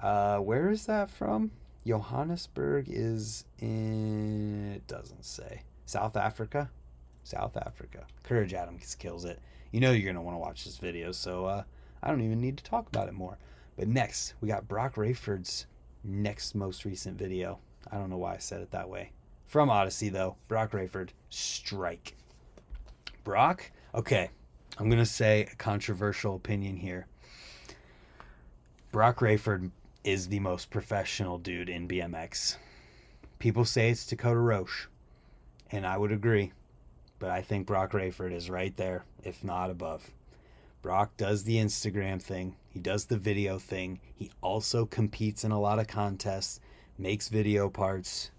Uh, 0.00 0.38
where 0.38 0.70
is 0.70 0.86
that 0.86 1.10
from? 1.10 1.52
Johannesburg 1.86 2.86
is 2.88 3.44
in. 3.58 4.72
It 4.74 4.86
doesn't 4.86 5.24
say. 5.24 5.62
South 5.86 6.16
Africa? 6.16 6.70
South 7.22 7.56
Africa. 7.56 8.06
Courage 8.22 8.54
Adams 8.54 8.94
kills 8.94 9.24
it. 9.24 9.40
You 9.70 9.80
know 9.80 9.92
you're 9.92 10.04
going 10.04 10.16
to 10.16 10.22
want 10.22 10.34
to 10.36 10.40
watch 10.40 10.64
this 10.64 10.78
video, 10.78 11.12
so 11.12 11.46
uh, 11.46 11.62
I 12.02 12.08
don't 12.08 12.22
even 12.22 12.40
need 12.40 12.58
to 12.58 12.64
talk 12.64 12.88
about 12.88 13.08
it 13.08 13.14
more. 13.14 13.38
But 13.76 13.88
next, 13.88 14.34
we 14.40 14.48
got 14.48 14.68
Broc 14.68 14.94
Raiford's 14.94 15.66
next 16.04 16.54
most 16.54 16.84
recent 16.84 17.18
video. 17.18 17.58
I 17.90 17.96
don't 17.96 18.10
know 18.10 18.18
why 18.18 18.34
I 18.34 18.38
said 18.38 18.60
it 18.60 18.70
that 18.70 18.88
way. 18.88 19.12
From 19.46 19.70
Odyssey, 19.70 20.08
though, 20.08 20.36
Broc 20.48 20.72
Raiford, 20.72 21.10
strike. 21.30 22.16
Broc, 23.24 23.70
okay, 23.94 24.30
I'm 24.78 24.88
going 24.88 24.98
to 24.98 25.06
say 25.06 25.48
a 25.50 25.56
controversial 25.56 26.36
opinion 26.36 26.76
here. 26.76 27.06
Broc 28.92 29.18
Raiford 29.20 29.70
is 30.02 30.28
the 30.28 30.40
most 30.40 30.70
professional 30.70 31.38
dude 31.38 31.68
in 31.68 31.88
BMX. 31.88 32.56
People 33.38 33.64
say 33.64 33.90
it's 33.90 34.06
Dakota 34.06 34.38
Roche, 34.38 34.88
and 35.70 35.86
I 35.86 35.96
would 35.96 36.12
agree, 36.12 36.52
but 37.18 37.30
I 37.30 37.42
think 37.42 37.66
Broc 37.66 37.92
Raiford 37.92 38.32
is 38.32 38.50
right 38.50 38.76
there, 38.76 39.04
if 39.22 39.42
not 39.42 39.70
above. 39.70 40.10
Broc 40.82 41.16
does 41.16 41.44
the 41.44 41.56
Instagram 41.56 42.20
thing, 42.20 42.56
he 42.74 42.80
does 42.80 43.04
the 43.06 43.16
video 43.16 43.58
thing, 43.58 44.00
he 44.12 44.32
also 44.42 44.84
competes 44.84 45.44
in 45.44 45.52
a 45.52 45.60
lot 45.60 45.78
of 45.78 45.86
contests, 45.86 46.58
makes 46.98 47.28
video 47.28 47.70
parts, 47.70 48.32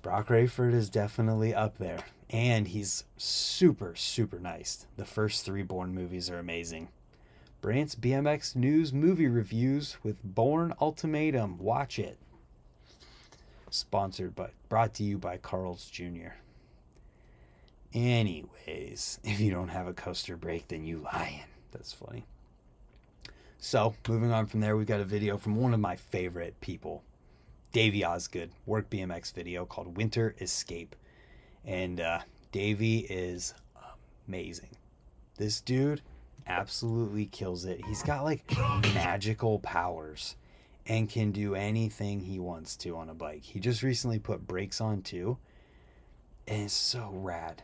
Broc 0.00 0.28
Raiford 0.28 0.74
is 0.74 0.90
definitely 0.90 1.54
up 1.54 1.78
there. 1.78 2.00
And 2.28 2.68
he's 2.68 3.04
super, 3.16 3.94
super 3.94 4.40
nice. 4.40 4.86
The 4.96 5.04
first 5.04 5.44
three 5.44 5.62
Bourne 5.62 5.94
movies 5.94 6.28
are 6.30 6.38
amazing. 6.38 6.88
Brant's 7.60 7.94
BMX 7.94 8.56
News 8.56 8.92
movie 8.92 9.28
reviews 9.28 9.98
with 10.02 10.16
Bourne 10.24 10.74
Ultimatum. 10.80 11.58
Watch 11.58 11.98
it. 11.98 12.18
Sponsored 13.70 14.34
by, 14.34 14.50
brought 14.68 14.94
to 14.94 15.04
you 15.04 15.18
by 15.18 15.36
Carl's 15.36 15.88
Jr. 15.88 16.34
Anyways, 17.94 19.20
if 19.24 19.38
you 19.38 19.52
don't 19.52 19.68
have 19.68 19.86
a 19.86 19.92
coaster 19.92 20.36
brake, 20.36 20.68
then 20.68 20.84
you 20.84 20.98
lying. 20.98 21.44
That's 21.70 21.92
funny. 21.92 22.26
So, 23.64 23.94
moving 24.08 24.32
on 24.32 24.46
from 24.46 24.58
there, 24.58 24.76
we've 24.76 24.88
got 24.88 24.98
a 24.98 25.04
video 25.04 25.38
from 25.38 25.54
one 25.54 25.72
of 25.72 25.78
my 25.78 25.94
favorite 25.94 26.60
people, 26.60 27.04
Davey 27.70 28.04
Osgood 28.04 28.50
work 28.66 28.90
BMX 28.90 29.32
video 29.32 29.64
called 29.64 29.96
Winter 29.96 30.34
Escape. 30.40 30.96
And 31.64 32.00
uh, 32.00 32.22
Davey 32.50 33.06
is 33.08 33.54
amazing. 34.26 34.70
This 35.36 35.60
dude 35.60 36.02
absolutely 36.44 37.26
kills 37.26 37.64
it. 37.64 37.86
He's 37.86 38.02
got 38.02 38.24
like 38.24 38.42
magical 38.94 39.60
powers 39.60 40.34
and 40.88 41.08
can 41.08 41.30
do 41.30 41.54
anything 41.54 42.18
he 42.18 42.40
wants 42.40 42.74
to 42.78 42.96
on 42.96 43.08
a 43.08 43.14
bike. 43.14 43.44
He 43.44 43.60
just 43.60 43.84
recently 43.84 44.18
put 44.18 44.44
brakes 44.44 44.80
on 44.80 45.02
too. 45.02 45.38
And 46.48 46.62
it's 46.64 46.74
so 46.74 47.10
rad. 47.12 47.62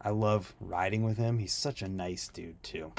I 0.00 0.10
love 0.10 0.54
riding 0.60 1.02
with 1.02 1.16
him. 1.16 1.38
He's 1.38 1.52
such 1.52 1.82
a 1.82 1.88
nice 1.88 2.28
dude 2.28 2.62
too. 2.62 2.92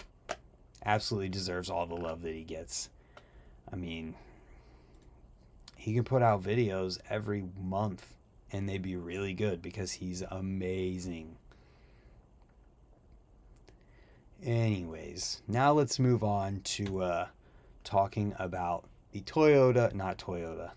Absolutely 0.85 1.29
deserves 1.29 1.69
all 1.69 1.85
the 1.85 1.95
love 1.95 2.21
that 2.23 2.33
he 2.33 2.43
gets. 2.43 2.89
I 3.71 3.75
mean, 3.75 4.15
he 5.75 5.93
can 5.93 6.03
put 6.03 6.21
out 6.21 6.43
videos 6.43 6.99
every 7.09 7.43
month 7.59 8.15
and 8.51 8.67
they'd 8.67 8.81
be 8.81 8.95
really 8.95 9.33
good 9.33 9.61
because 9.61 9.93
he's 9.93 10.21
amazing. 10.29 11.37
Anyways, 14.43 15.41
now 15.47 15.71
let's 15.71 15.99
move 15.99 16.23
on 16.23 16.61
to 16.61 17.01
uh, 17.03 17.27
talking 17.83 18.33
about 18.39 18.85
the 19.11 19.21
Toyota, 19.21 19.93
not 19.93 20.17
Toyota. 20.17 20.71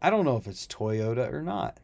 I 0.00 0.10
don't 0.10 0.24
know 0.24 0.36
if 0.36 0.46
it's 0.46 0.66
Toyota 0.66 1.30
or 1.32 1.42
not, 1.42 1.78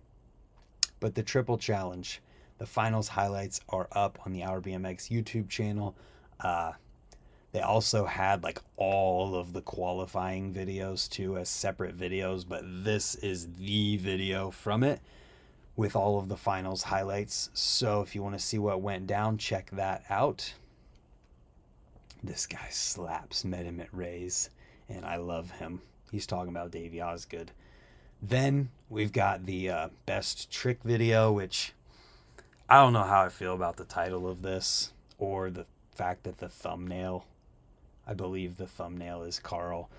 but 1.01 1.15
the 1.15 1.23
Triple 1.23 1.59
Challenge. 1.59 2.23
The 2.59 2.67
finals 2.67 3.09
highlights 3.09 3.61
are 3.69 3.87
up 3.93 4.19
on 4.25 4.33
the 4.33 4.45
Our 4.45 4.63
BMX 4.63 5.11
YouTube 5.11 5.51
channel. 5.51 5.95
Uh, 6.41 6.73
they 7.57 7.63
also 7.63 8.05
had 8.05 8.43
like 8.43 8.61
all 8.77 9.35
of 9.35 9.55
the 9.55 9.63
qualifying 9.63 10.53
videos 10.53 11.09
too 11.09 11.39
as 11.39 11.49
separate 11.49 11.97
videos, 11.97 12.47
but 12.47 12.63
this 12.85 13.15
is 13.15 13.49
the 13.55 13.97
video 13.97 14.51
from 14.51 14.83
it 14.83 15.01
with 15.75 15.97
all 15.97 16.19
of 16.19 16.29
the 16.29 16.37
finals 16.37 16.83
highlights. 16.83 17.49
So 17.55 18.03
if 18.03 18.15
you 18.15 18.23
want 18.23 18.35
to 18.35 18.45
see 18.45 18.59
what 18.59 18.83
went 18.83 19.07
down, 19.07 19.39
check 19.39 19.71
that 19.71 20.05
out. 20.11 20.53
This 22.23 22.47
guy 22.47 22.69
slaps. 22.69 23.43
Met 23.43 23.65
him 23.65 23.81
at 23.81 23.89
Ray's, 23.91 24.51
and 24.91 25.07
I 25.07 25.17
love 25.17 25.53
him. 25.53 25.81
He's 26.13 26.27
talking 26.27 26.51
about 26.51 26.71
Davey 26.71 27.01
Osgood. 27.01 27.53
Then 28.21 28.69
we've 28.91 29.15
got 29.15 29.47
the 29.47 29.71
uh, 29.71 29.89
best 30.05 30.51
trick 30.51 30.81
video, 30.85 31.33
which 31.33 31.73
I 32.69 32.83
don't 32.83 32.93
know 32.93 33.05
how 33.05 33.23
I 33.23 33.31
feel 33.31 33.55
about 33.55 33.79
the 33.79 33.87
title 33.87 34.29
of 34.29 34.43
this 34.43 34.93
or 35.17 35.49
the 35.49 35.65
fact 35.95 36.25
that 36.25 36.37
the 36.37 36.51
thumbnail 36.51 37.25
I 38.07 38.15
believe 38.15 38.57
the 38.57 38.67
thumbnail 38.67 39.23
is 39.23 39.39
Carl 39.39 39.91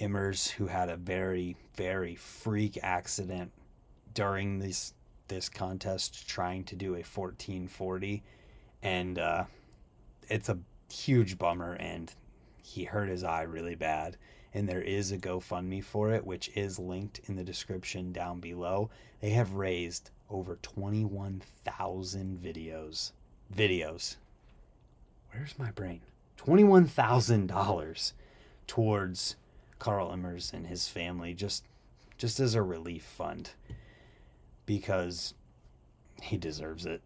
Immers, 0.00 0.50
who 0.50 0.66
had 0.66 0.88
a 0.88 0.96
very, 0.96 1.56
very 1.74 2.14
freak 2.14 2.78
accident 2.82 3.52
during 4.14 4.58
this 4.58 4.94
this 5.28 5.48
contest 5.48 6.26
trying 6.26 6.64
to 6.64 6.74
do 6.74 6.94
a 6.94 7.04
1440 7.04 8.22
and 8.82 9.18
uh, 9.18 9.44
it's 10.28 10.48
a 10.48 10.58
huge 10.90 11.36
bummer 11.38 11.74
and 11.74 12.14
he 12.62 12.84
hurt 12.84 13.10
his 13.10 13.22
eye 13.22 13.42
really 13.42 13.74
bad 13.74 14.16
and 14.54 14.68
there 14.68 14.80
is 14.80 15.12
a 15.12 15.18
GoFundMe 15.18 15.84
for 15.84 16.12
it 16.12 16.26
which 16.26 16.50
is 16.54 16.78
linked 16.78 17.20
in 17.26 17.36
the 17.36 17.44
description 17.44 18.12
down 18.12 18.40
below. 18.40 18.90
They 19.20 19.30
have 19.30 19.52
raised 19.52 20.10
over 20.30 20.58
21,000 20.62 22.38
videos. 22.42 23.12
Videos. 23.54 24.16
Where's 25.32 25.58
my 25.58 25.70
brain? 25.70 26.00
$21,000 26.38 28.12
towards 28.66 29.36
Carl 29.78 30.10
Immers 30.10 30.52
and 30.52 30.66
his 30.66 30.88
family 30.88 31.34
just 31.34 31.64
just 32.16 32.40
as 32.40 32.54
a 32.56 32.62
relief 32.62 33.04
fund 33.04 33.50
because 34.66 35.34
he 36.20 36.36
deserves 36.36 36.84
it. 36.84 37.00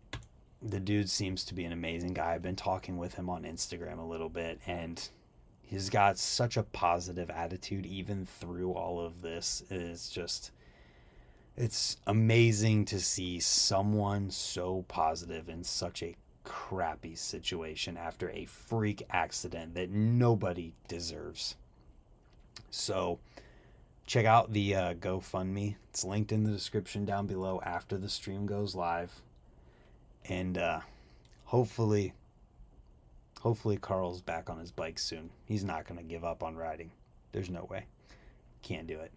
The 0.63 0.81
dude 0.81 1.11
seems 1.11 1.45
to 1.45 1.55
be 1.55 1.65
an 1.65 1.73
amazing 1.73 2.15
guy. 2.15 2.33
I've 2.35 2.43
been 2.43 2.57
talking 2.57 2.97
with 2.97 3.15
him 3.15 3.29
on 3.29 3.43
Instagram 3.43 3.99
a 3.99 4.03
little 4.05 4.31
bit 4.31 4.61
and 4.67 5.07
he's 5.61 5.91
got 5.91 6.19
such 6.19 6.57
a 6.57 6.63
positive 6.63 7.29
attitude 7.31 7.85
even 7.85 8.25
through 8.25 8.73
all 8.73 9.01
of 9.01 9.21
this. 9.23 9.63
It's 9.71 10.09
just 10.09 10.51
It's 11.57 11.99
amazing 12.07 12.87
to 12.87 12.99
see 13.01 13.39
someone 13.41 14.31
so 14.31 14.85
positive 14.89 15.49
in 15.51 15.63
such 15.65 16.03
a 16.03 16.17
crappy 16.45 17.15
situation 17.15 17.97
after 17.97 18.31
a 18.31 18.45
freak 18.47 19.03
accident 19.11 19.75
that 19.75 19.91
nobody 19.91 20.75
deserves. 20.89 21.57
So, 22.71 23.19
check 24.07 24.27
out 24.27 24.53
the 24.53 24.75
uh, 24.75 24.95
GoFundMe. 24.95 25.77
It's 25.91 26.05
linked 26.05 26.33
in 26.33 26.45
the 26.45 26.51
description 26.51 27.05
down 27.05 27.27
below 27.27 27.61
after 27.65 27.99
the 27.99 28.09
stream 28.09 28.47
goes 28.47 28.75
live. 28.75 29.13
And 30.29 30.57
uh, 30.59 30.81
hopefully, 31.45 32.15
hopefully 33.41 33.77
Carl's 33.77 34.21
back 34.21 34.49
on 34.49 34.59
his 34.59 34.71
bike 34.71 34.99
soon. 34.99 35.31
He's 35.45 35.65
not 35.65 35.87
going 35.87 35.99
to 35.99 36.05
give 36.05 36.25
up 36.25 36.43
on 36.43 36.57
riding. 36.57 36.91
There's 37.33 37.51
no 37.51 37.67
way. 37.71 37.87
Can't 38.63 38.87
do 38.87 39.01
it. 39.01 39.13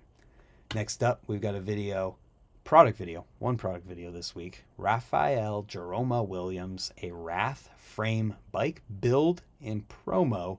Next 0.74 1.04
up, 1.04 1.22
we've 1.28 1.42
got 1.42 1.56
a 1.56 1.62
video, 1.62 2.18
product 2.66 2.98
video, 2.98 3.26
one 3.38 3.58
product 3.58 3.88
video 3.88 4.10
this 4.10 4.34
week. 4.34 4.66
Raphael 4.76 5.64
Jeroma 5.64 6.28
Williams, 6.28 6.92
a 7.04 7.12
Wrath 7.12 7.70
frame 7.78 8.36
bike 8.52 8.82
build 9.00 9.44
and 9.64 9.88
promo 9.88 10.58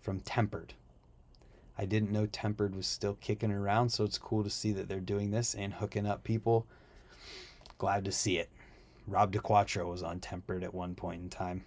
from 0.00 0.18
Tempered. 0.18 0.74
I 1.78 1.84
didn't 1.84 2.10
know 2.10 2.26
Tempered 2.26 2.74
was 2.74 2.88
still 2.88 3.14
kicking 3.20 3.52
around, 3.52 3.90
so 3.90 4.02
it's 4.02 4.18
cool 4.18 4.42
to 4.42 4.50
see 4.50 4.72
that 4.72 4.88
they're 4.88 4.98
doing 4.98 5.30
this 5.30 5.54
and 5.54 5.74
hooking 5.74 6.06
up 6.06 6.24
people. 6.24 6.66
Glad 7.78 8.04
to 8.04 8.12
see 8.12 8.36
it. 8.38 8.50
Rob 9.06 9.32
DeQuattro 9.32 9.88
was 9.88 10.02
on 10.02 10.18
Tempered 10.18 10.64
at 10.64 10.74
one 10.74 10.96
point 10.96 11.22
in 11.22 11.28
time. 11.28 11.64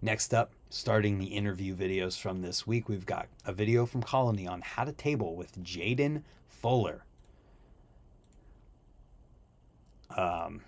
Next 0.00 0.34
up, 0.34 0.50
starting 0.68 1.18
the 1.18 1.26
interview 1.26 1.76
videos 1.76 2.18
from 2.18 2.42
this 2.42 2.66
week, 2.66 2.88
we've 2.88 3.06
got 3.06 3.28
a 3.46 3.52
video 3.52 3.86
from 3.86 4.02
Colony 4.02 4.48
on 4.48 4.62
how 4.62 4.82
to 4.82 4.92
table 4.92 5.36
with 5.36 5.62
Jaden 5.62 6.22
Fuller. 6.48 7.04
Um, 10.16 10.60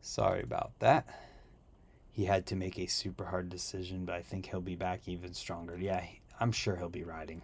sorry 0.00 0.42
about 0.42 0.72
that 0.80 1.06
he 2.14 2.24
had 2.26 2.46
to 2.46 2.54
make 2.54 2.78
a 2.78 2.86
super 2.86 3.24
hard 3.24 3.48
decision, 3.48 4.04
but 4.04 4.14
I 4.14 4.22
think 4.22 4.46
he'll 4.46 4.60
be 4.60 4.76
back 4.76 5.00
even 5.08 5.34
stronger. 5.34 5.76
Yeah, 5.76 6.00
I'm 6.38 6.52
sure 6.52 6.76
he'll 6.76 6.88
be 6.88 7.02
riding. 7.02 7.42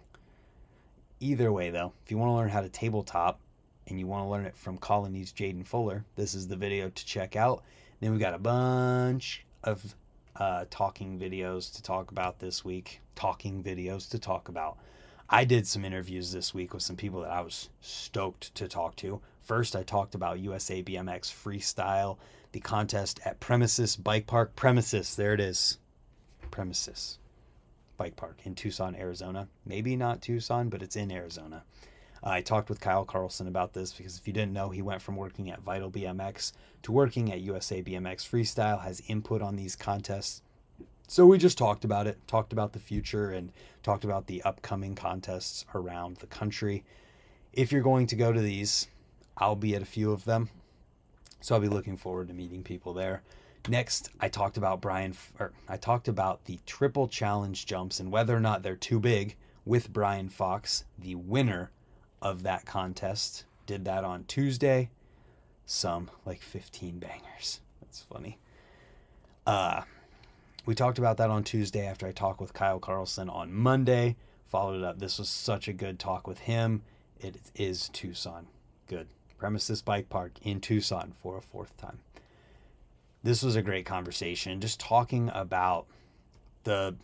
Either 1.19 1.51
way, 1.51 1.69
though, 1.69 1.91
if 2.05 2.09
you 2.09 2.17
want 2.17 2.29
to 2.29 2.35
learn 2.35 2.49
how 2.49 2.61
to 2.61 2.69
tabletop 2.69 3.41
and 3.87 3.99
you 3.99 4.07
want 4.07 4.23
to 4.23 4.29
learn 4.29 4.45
it 4.45 4.55
from 4.55 4.77
Colony's 4.77 5.33
Jaden 5.33 5.67
Fuller, 5.67 6.05
this 6.15 6.33
is 6.33 6.47
the 6.47 6.55
video 6.55 6.87
to 6.87 7.05
check 7.05 7.35
out. 7.35 7.63
Then 7.99 8.13
we 8.13 8.17
got 8.17 8.33
a 8.33 8.39
bunch 8.39 9.45
of 9.65 9.93
uh, 10.37 10.65
talking 10.69 11.19
videos 11.19 11.75
to 11.75 11.83
talk 11.83 12.11
about 12.11 12.39
this 12.39 12.63
week. 12.63 13.01
Talking 13.15 13.61
videos 13.61 14.09
to 14.11 14.19
talk 14.19 14.47
about. 14.47 14.77
I 15.29 15.43
did 15.43 15.67
some 15.67 15.83
interviews 15.83 16.31
this 16.31 16.53
week 16.53 16.73
with 16.73 16.81
some 16.81 16.95
people 16.95 17.21
that 17.21 17.31
I 17.31 17.41
was 17.41 17.67
stoked 17.81 18.55
to 18.55 18.69
talk 18.69 18.95
to. 18.97 19.19
First, 19.41 19.75
I 19.75 19.83
talked 19.83 20.15
about 20.15 20.39
USA 20.39 20.81
BMX 20.83 21.31
freestyle 21.31 22.17
the 22.51 22.59
contest 22.59 23.19
at 23.25 23.39
Premises 23.39 23.95
Bike 23.95 24.27
Park. 24.27 24.55
Premises, 24.55 25.15
there 25.15 25.33
it 25.33 25.39
is. 25.39 25.77
Premises 26.51 27.17
Bike 27.97 28.15
Park 28.15 28.39
in 28.43 28.55
Tucson, 28.55 28.95
Arizona. 28.95 29.47
Maybe 29.65 29.95
not 29.95 30.21
Tucson, 30.21 30.69
but 30.69 30.81
it's 30.81 30.95
in 30.95 31.11
Arizona. 31.11 31.63
I 32.23 32.41
talked 32.41 32.69
with 32.69 32.81
Kyle 32.81 33.05
Carlson 33.05 33.47
about 33.47 33.73
this 33.73 33.93
because 33.93 34.17
if 34.17 34.27
you 34.27 34.33
didn't 34.33 34.53
know, 34.53 34.69
he 34.69 34.81
went 34.81 35.01
from 35.01 35.15
working 35.15 35.49
at 35.49 35.61
Vital 35.61 35.89
BMX 35.89 36.51
to 36.83 36.91
working 36.91 37.31
at 37.31 37.41
USA 37.41 37.81
BMX 37.81 38.29
Freestyle, 38.29 38.83
has 38.83 39.01
input 39.07 39.41
on 39.41 39.55
these 39.55 39.75
contests. 39.75 40.41
So 41.07 41.25
we 41.25 41.37
just 41.37 41.57
talked 41.57 41.83
about 41.83 42.07
it, 42.07 42.19
talked 42.27 42.53
about 42.53 42.73
the 42.73 42.79
future, 42.79 43.31
and 43.31 43.51
talked 43.81 44.03
about 44.03 44.27
the 44.27 44.41
upcoming 44.43 44.93
contests 44.93 45.65
around 45.73 46.17
the 46.17 46.27
country. 46.27 46.83
If 47.53 47.71
you're 47.71 47.81
going 47.81 48.07
to 48.07 48.15
go 48.15 48.31
to 48.31 48.39
these, 48.39 48.87
I'll 49.41 49.55
be 49.55 49.75
at 49.75 49.81
a 49.81 49.85
few 49.85 50.11
of 50.11 50.23
them. 50.23 50.49
So 51.41 51.55
I'll 51.55 51.61
be 51.61 51.67
looking 51.67 51.97
forward 51.97 52.27
to 52.27 52.33
meeting 52.33 52.63
people 52.63 52.93
there. 52.93 53.23
Next, 53.67 54.09
I 54.19 54.29
talked 54.29 54.57
about 54.57 54.81
Brian, 54.81 55.15
or 55.39 55.51
I 55.67 55.77
talked 55.77 56.07
about 56.07 56.45
the 56.45 56.59
triple 56.65 57.07
challenge 57.07 57.65
jumps 57.65 57.99
and 57.99 58.11
whether 58.11 58.35
or 58.35 58.39
not 58.39 58.61
they're 58.61 58.75
too 58.75 58.99
big 58.99 59.35
with 59.65 59.91
Brian 59.91 60.29
Fox, 60.29 60.85
the 60.97 61.15
winner 61.15 61.71
of 62.21 62.43
that 62.43 62.65
contest. 62.65 63.45
Did 63.65 63.85
that 63.85 64.03
on 64.03 64.25
Tuesday. 64.25 64.89
Some 65.65 66.09
like 66.25 66.41
15 66.41 66.99
bangers. 66.99 67.61
That's 67.81 68.01
funny. 68.01 68.37
Uh, 69.45 69.81
we 70.65 70.75
talked 70.75 70.99
about 70.99 71.17
that 71.17 71.29
on 71.29 71.43
Tuesday 71.43 71.85
after 71.85 72.07
I 72.07 72.11
talked 72.11 72.41
with 72.41 72.53
Kyle 72.53 72.79
Carlson 72.79 73.29
on 73.29 73.53
Monday. 73.53 74.17
Followed 74.47 74.77
it 74.77 74.83
up. 74.83 74.99
This 74.99 75.17
was 75.17 75.29
such 75.29 75.67
a 75.67 75.73
good 75.73 75.97
talk 75.97 76.27
with 76.27 76.39
him. 76.39 76.83
It 77.19 77.37
is 77.55 77.89
Tucson. 77.89 78.47
Good. 78.87 79.07
Premises 79.41 79.81
Bike 79.81 80.07
Park 80.07 80.33
in 80.43 80.61
Tucson 80.61 81.13
for 81.19 81.35
a 81.35 81.41
fourth 81.41 81.75
time. 81.75 81.97
This 83.23 83.41
was 83.41 83.55
a 83.55 83.63
great 83.63 83.87
conversation, 83.87 84.61
just 84.61 84.79
talking 84.79 85.31
about 85.33 85.87
the 86.63 86.95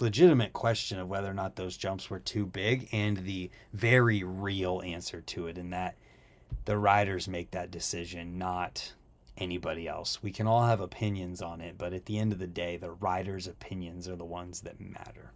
legitimate 0.00 0.54
question 0.54 0.98
of 0.98 1.10
whether 1.10 1.30
or 1.30 1.34
not 1.34 1.56
those 1.56 1.76
jumps 1.76 2.08
were 2.08 2.18
too 2.18 2.46
big 2.46 2.88
and 2.92 3.18
the 3.18 3.50
very 3.74 4.24
real 4.24 4.80
answer 4.86 5.20
to 5.20 5.48
it, 5.48 5.58
in 5.58 5.68
that 5.68 5.96
the 6.64 6.78
riders 6.78 7.28
make 7.28 7.50
that 7.50 7.70
decision, 7.70 8.38
not 8.38 8.94
anybody 9.36 9.86
else. 9.86 10.22
We 10.22 10.30
can 10.30 10.46
all 10.46 10.64
have 10.64 10.80
opinions 10.80 11.42
on 11.42 11.60
it, 11.60 11.76
but 11.76 11.92
at 11.92 12.06
the 12.06 12.18
end 12.18 12.32
of 12.32 12.38
the 12.38 12.46
day, 12.46 12.78
the 12.78 12.92
riders' 12.92 13.46
opinions 13.46 14.08
are 14.08 14.16
the 14.16 14.24
ones 14.24 14.62
that 14.62 14.80
matter. 14.80 15.30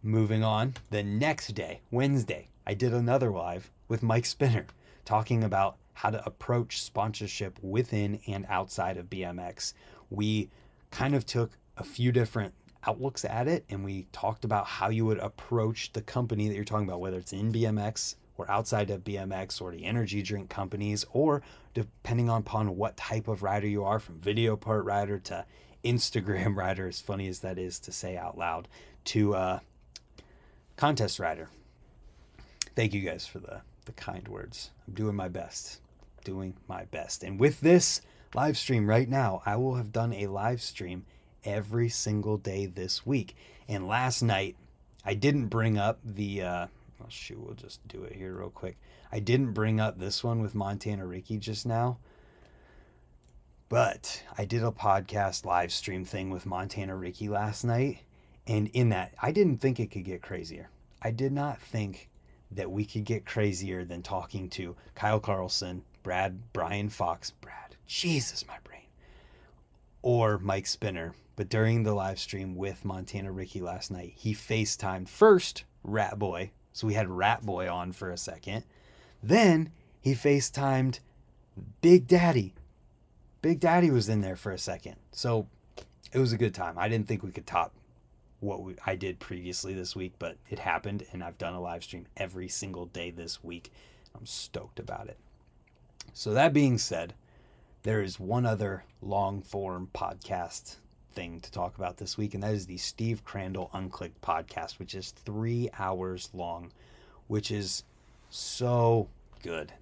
Moving 0.00 0.44
on, 0.44 0.74
the 0.90 1.02
next 1.02 1.56
day, 1.56 1.80
Wednesday, 1.90 2.50
I 2.64 2.74
did 2.74 2.94
another 2.94 3.32
live 3.32 3.72
with 3.88 4.00
Mike 4.00 4.26
Spinner 4.26 4.66
talking 5.04 5.44
about 5.44 5.76
how 5.94 6.10
to 6.10 6.24
approach 6.24 6.82
sponsorship 6.82 7.58
within 7.62 8.20
and 8.26 8.46
outside 8.48 8.96
of 8.96 9.10
BMX. 9.10 9.74
We 10.08 10.48
kind 10.90 11.14
of 11.14 11.26
took 11.26 11.52
a 11.76 11.84
few 11.84 12.12
different 12.12 12.54
outlooks 12.86 13.24
at 13.24 13.46
it 13.46 13.64
and 13.68 13.84
we 13.84 14.06
talked 14.12 14.44
about 14.44 14.66
how 14.66 14.88
you 14.88 15.04
would 15.04 15.18
approach 15.18 15.92
the 15.92 16.00
company 16.00 16.48
that 16.48 16.54
you're 16.54 16.64
talking 16.64 16.88
about, 16.88 17.00
whether 17.00 17.18
it's 17.18 17.32
in 17.32 17.52
BMX 17.52 18.14
or 18.40 18.50
outside 18.50 18.90
of 18.90 19.04
BMX 19.04 19.60
or 19.60 19.70
the 19.70 19.84
energy 19.84 20.22
drink 20.22 20.48
companies, 20.48 21.04
or 21.12 21.42
depending 21.74 22.30
upon 22.30 22.76
what 22.76 22.96
type 22.96 23.28
of 23.28 23.42
rider 23.42 23.68
you 23.68 23.84
are, 23.84 24.00
from 24.00 24.18
video 24.18 24.56
part 24.56 24.84
rider 24.86 25.18
to 25.18 25.44
Instagram 25.84 26.56
rider, 26.56 26.88
as 26.88 27.00
funny 27.00 27.28
as 27.28 27.40
that 27.40 27.58
is 27.58 27.78
to 27.80 27.92
say 27.92 28.16
out 28.16 28.38
loud, 28.38 28.66
to 29.04 29.34
uh, 29.34 29.58
contest 30.76 31.18
rider. 31.18 31.50
Thank 32.74 32.94
you 32.94 33.02
guys 33.02 33.26
for 33.26 33.40
the 33.40 33.60
the 33.84 33.92
kind 33.92 34.26
words. 34.28 34.70
I'm 34.86 34.94
doing 34.94 35.16
my 35.16 35.28
best. 35.28 35.80
Doing 36.24 36.54
my 36.68 36.84
best. 36.84 37.22
And 37.22 37.40
with 37.40 37.60
this 37.60 38.02
live 38.34 38.56
stream 38.56 38.88
right 38.88 39.08
now, 39.08 39.42
I 39.46 39.56
will 39.56 39.76
have 39.76 39.92
done 39.92 40.12
a 40.12 40.26
live 40.26 40.62
stream 40.62 41.04
every 41.44 41.88
single 41.88 42.36
day 42.36 42.66
this 42.66 43.06
week. 43.06 43.36
And 43.68 43.86
last 43.86 44.22
night, 44.22 44.56
I 45.04 45.14
didn't 45.14 45.46
bring 45.46 45.78
up 45.78 45.98
the. 46.04 46.42
Uh, 46.42 46.66
oh, 47.02 47.06
shoot, 47.08 47.40
we'll 47.40 47.54
just 47.54 47.86
do 47.88 48.02
it 48.04 48.14
here 48.14 48.34
real 48.34 48.50
quick. 48.50 48.76
I 49.12 49.18
didn't 49.18 49.52
bring 49.52 49.80
up 49.80 49.98
this 49.98 50.22
one 50.22 50.40
with 50.40 50.54
Montana 50.54 51.06
Ricky 51.06 51.38
just 51.38 51.66
now. 51.66 51.98
But 53.68 54.24
I 54.36 54.44
did 54.44 54.64
a 54.64 54.72
podcast 54.72 55.44
live 55.44 55.72
stream 55.72 56.04
thing 56.04 56.30
with 56.30 56.44
Montana 56.44 56.96
Ricky 56.96 57.28
last 57.28 57.64
night. 57.64 58.00
And 58.46 58.68
in 58.68 58.88
that, 58.88 59.14
I 59.22 59.30
didn't 59.30 59.58
think 59.58 59.78
it 59.78 59.90
could 59.90 60.04
get 60.04 60.22
crazier. 60.22 60.70
I 61.00 61.12
did 61.12 61.32
not 61.32 61.60
think 61.60 62.08
that 62.50 62.70
we 62.70 62.84
could 62.84 63.04
get 63.04 63.24
crazier 63.26 63.84
than 63.84 64.02
talking 64.02 64.48
to 64.50 64.76
Kyle 64.94 65.20
Carlson, 65.20 65.84
Brad, 66.02 66.52
Brian 66.52 66.88
Fox, 66.88 67.30
Brad, 67.30 67.76
Jesus, 67.86 68.46
my 68.46 68.56
brain, 68.64 68.86
or 70.02 70.38
Mike 70.38 70.66
Spinner. 70.66 71.14
But 71.36 71.48
during 71.48 71.84
the 71.84 71.94
live 71.94 72.18
stream 72.18 72.54
with 72.56 72.84
Montana 72.84 73.32
Ricky 73.32 73.60
last 73.60 73.90
night, 73.90 74.12
he 74.16 74.34
FaceTimed 74.34 75.08
first 75.08 75.64
Rat 75.82 76.18
Boy. 76.18 76.50
So 76.72 76.86
we 76.86 76.94
had 76.94 77.08
Rat 77.08 77.46
Boy 77.46 77.70
on 77.70 77.92
for 77.92 78.10
a 78.10 78.16
second. 78.16 78.64
Then 79.22 79.70
he 80.00 80.14
FaceTimed 80.14 81.00
Big 81.80 82.06
Daddy. 82.06 82.54
Big 83.42 83.60
Daddy 83.60 83.90
was 83.90 84.08
in 84.08 84.20
there 84.20 84.36
for 84.36 84.52
a 84.52 84.58
second. 84.58 84.96
So 85.12 85.48
it 86.12 86.18
was 86.18 86.32
a 86.32 86.38
good 86.38 86.54
time. 86.54 86.78
I 86.78 86.88
didn't 86.88 87.08
think 87.08 87.22
we 87.22 87.30
could 87.30 87.46
top 87.46 87.72
what 88.40 88.62
we, 88.62 88.74
I 88.84 88.96
did 88.96 89.20
previously 89.20 89.74
this 89.74 89.94
week, 89.94 90.14
but 90.18 90.36
it 90.48 90.58
happened, 90.58 91.04
and 91.12 91.22
I've 91.22 91.38
done 91.38 91.54
a 91.54 91.60
live 91.60 91.84
stream 91.84 92.06
every 92.16 92.48
single 92.48 92.86
day 92.86 93.10
this 93.10 93.44
week. 93.44 93.70
I'm 94.16 94.26
stoked 94.26 94.80
about 94.80 95.08
it. 95.08 95.18
So, 96.12 96.32
that 96.32 96.52
being 96.52 96.78
said, 96.78 97.14
there 97.82 98.02
is 98.02 98.18
one 98.18 98.46
other 98.46 98.84
long 99.00 99.42
form 99.42 99.88
podcast 99.94 100.76
thing 101.12 101.40
to 101.40 101.52
talk 101.52 101.76
about 101.76 101.98
this 101.98 102.16
week, 102.16 102.34
and 102.34 102.42
that 102.42 102.54
is 102.54 102.66
the 102.66 102.78
Steve 102.78 103.24
Crandall 103.24 103.70
Unclicked 103.74 104.20
podcast, 104.22 104.78
which 104.78 104.94
is 104.94 105.10
three 105.10 105.68
hours 105.78 106.30
long, 106.32 106.72
which 107.28 107.50
is 107.50 107.84
so 108.30 109.08
good. 109.42 109.72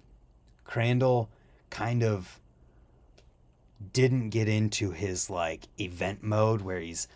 Crandall 0.63 1.29
kind 1.69 2.03
of 2.03 2.39
didn't 3.93 4.29
get 4.29 4.47
into 4.47 4.91
his 4.91 5.29
like 5.29 5.67
event 5.79 6.21
mode 6.21 6.61
where 6.61 6.79
he's, 6.79 7.07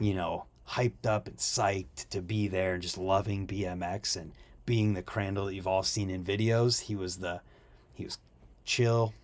you 0.00 0.14
know, 0.14 0.46
hyped 0.70 1.06
up 1.06 1.26
and 1.26 1.36
psyched 1.38 2.08
to 2.10 2.20
be 2.20 2.48
there 2.48 2.74
and 2.74 2.82
just 2.82 2.98
loving 2.98 3.46
BMX 3.46 4.16
and 4.16 4.32
being 4.66 4.94
the 4.94 5.02
Crandall 5.02 5.46
that 5.46 5.54
you've 5.54 5.66
all 5.66 5.82
seen 5.82 6.10
in 6.10 6.24
videos. 6.24 6.82
He 6.82 6.96
was 6.96 7.18
the 7.18 7.40
he 7.94 8.04
was 8.04 8.18
chill, 8.64 9.14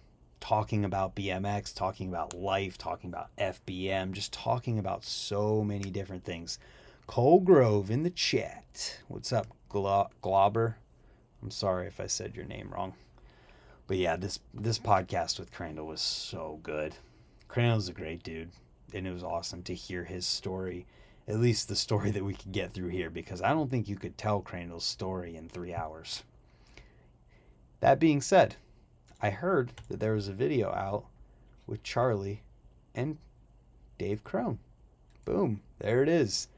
talking 0.41 0.85
about 0.85 1.15
BMX, 1.15 1.75
talking 1.75 2.09
about 2.09 2.35
life, 2.35 2.79
talking 2.79 3.11
about 3.11 3.29
FBM, 3.37 4.13
just 4.13 4.33
talking 4.33 4.79
about 4.79 5.05
so 5.05 5.63
many 5.63 5.91
different 5.91 6.25
things. 6.25 6.59
Cole 7.07 7.41
Grove 7.41 7.91
in 7.91 8.03
the 8.03 8.11
chat. 8.11 9.01
What's 9.09 9.33
up, 9.33 9.47
Glo- 9.69 10.11
Glauber? 10.23 10.79
I'm 11.43 11.51
sorry 11.51 11.87
if 11.87 12.01
I 12.01 12.07
said 12.07 12.35
your 12.35 12.47
name 12.47 12.71
wrong. 12.73 12.95
But 13.87 13.99
yeah, 13.99 14.17
this 14.17 14.41
this 14.55 14.79
podcast 14.79 15.39
with 15.39 15.53
Crandall 15.53 15.87
was 15.87 16.01
so 16.01 16.59
good. 16.63 16.95
Crandall's 17.49 17.91
a 17.91 17.93
great 17.93 18.23
dude, 18.23 18.51
and 18.95 19.07
it 19.07 19.13
was 19.13 19.23
awesome 19.23 19.63
to 19.65 19.75
hear 19.75 20.05
his 20.05 20.27
story. 20.27 20.87
At 21.27 21.41
least 21.41 21.69
the 21.69 21.77
story 21.77 22.11
that 22.11 22.25
we 22.25 22.35
could 22.35 22.53
get 22.53 22.73
through 22.73 22.91
here, 22.91 23.11
because 23.11 23.41
I 23.41 23.51
don't 23.51 23.71
think 23.71 23.89
you 23.89 23.97
could 23.97 24.19
tell 24.19 24.41
Crandall's 24.41 24.85
story 24.85 25.37
in 25.37 25.49
three 25.49 25.75
hours. 25.75 26.23
That 27.81 27.99
being 27.99 28.21
said, 28.21 28.57
I 29.23 29.31
heard 29.31 29.73
that 29.89 30.01
there 30.01 30.15
was 30.15 30.29
a 30.29 30.35
video 30.35 30.71
out 30.73 31.07
with 31.67 31.83
Charlie 31.83 32.43
and 32.95 33.17
Dave 33.99 34.23
Crone. 34.23 34.59
Boom, 35.25 35.63
there 35.79 36.03
it 36.03 36.09
is. 36.09 36.49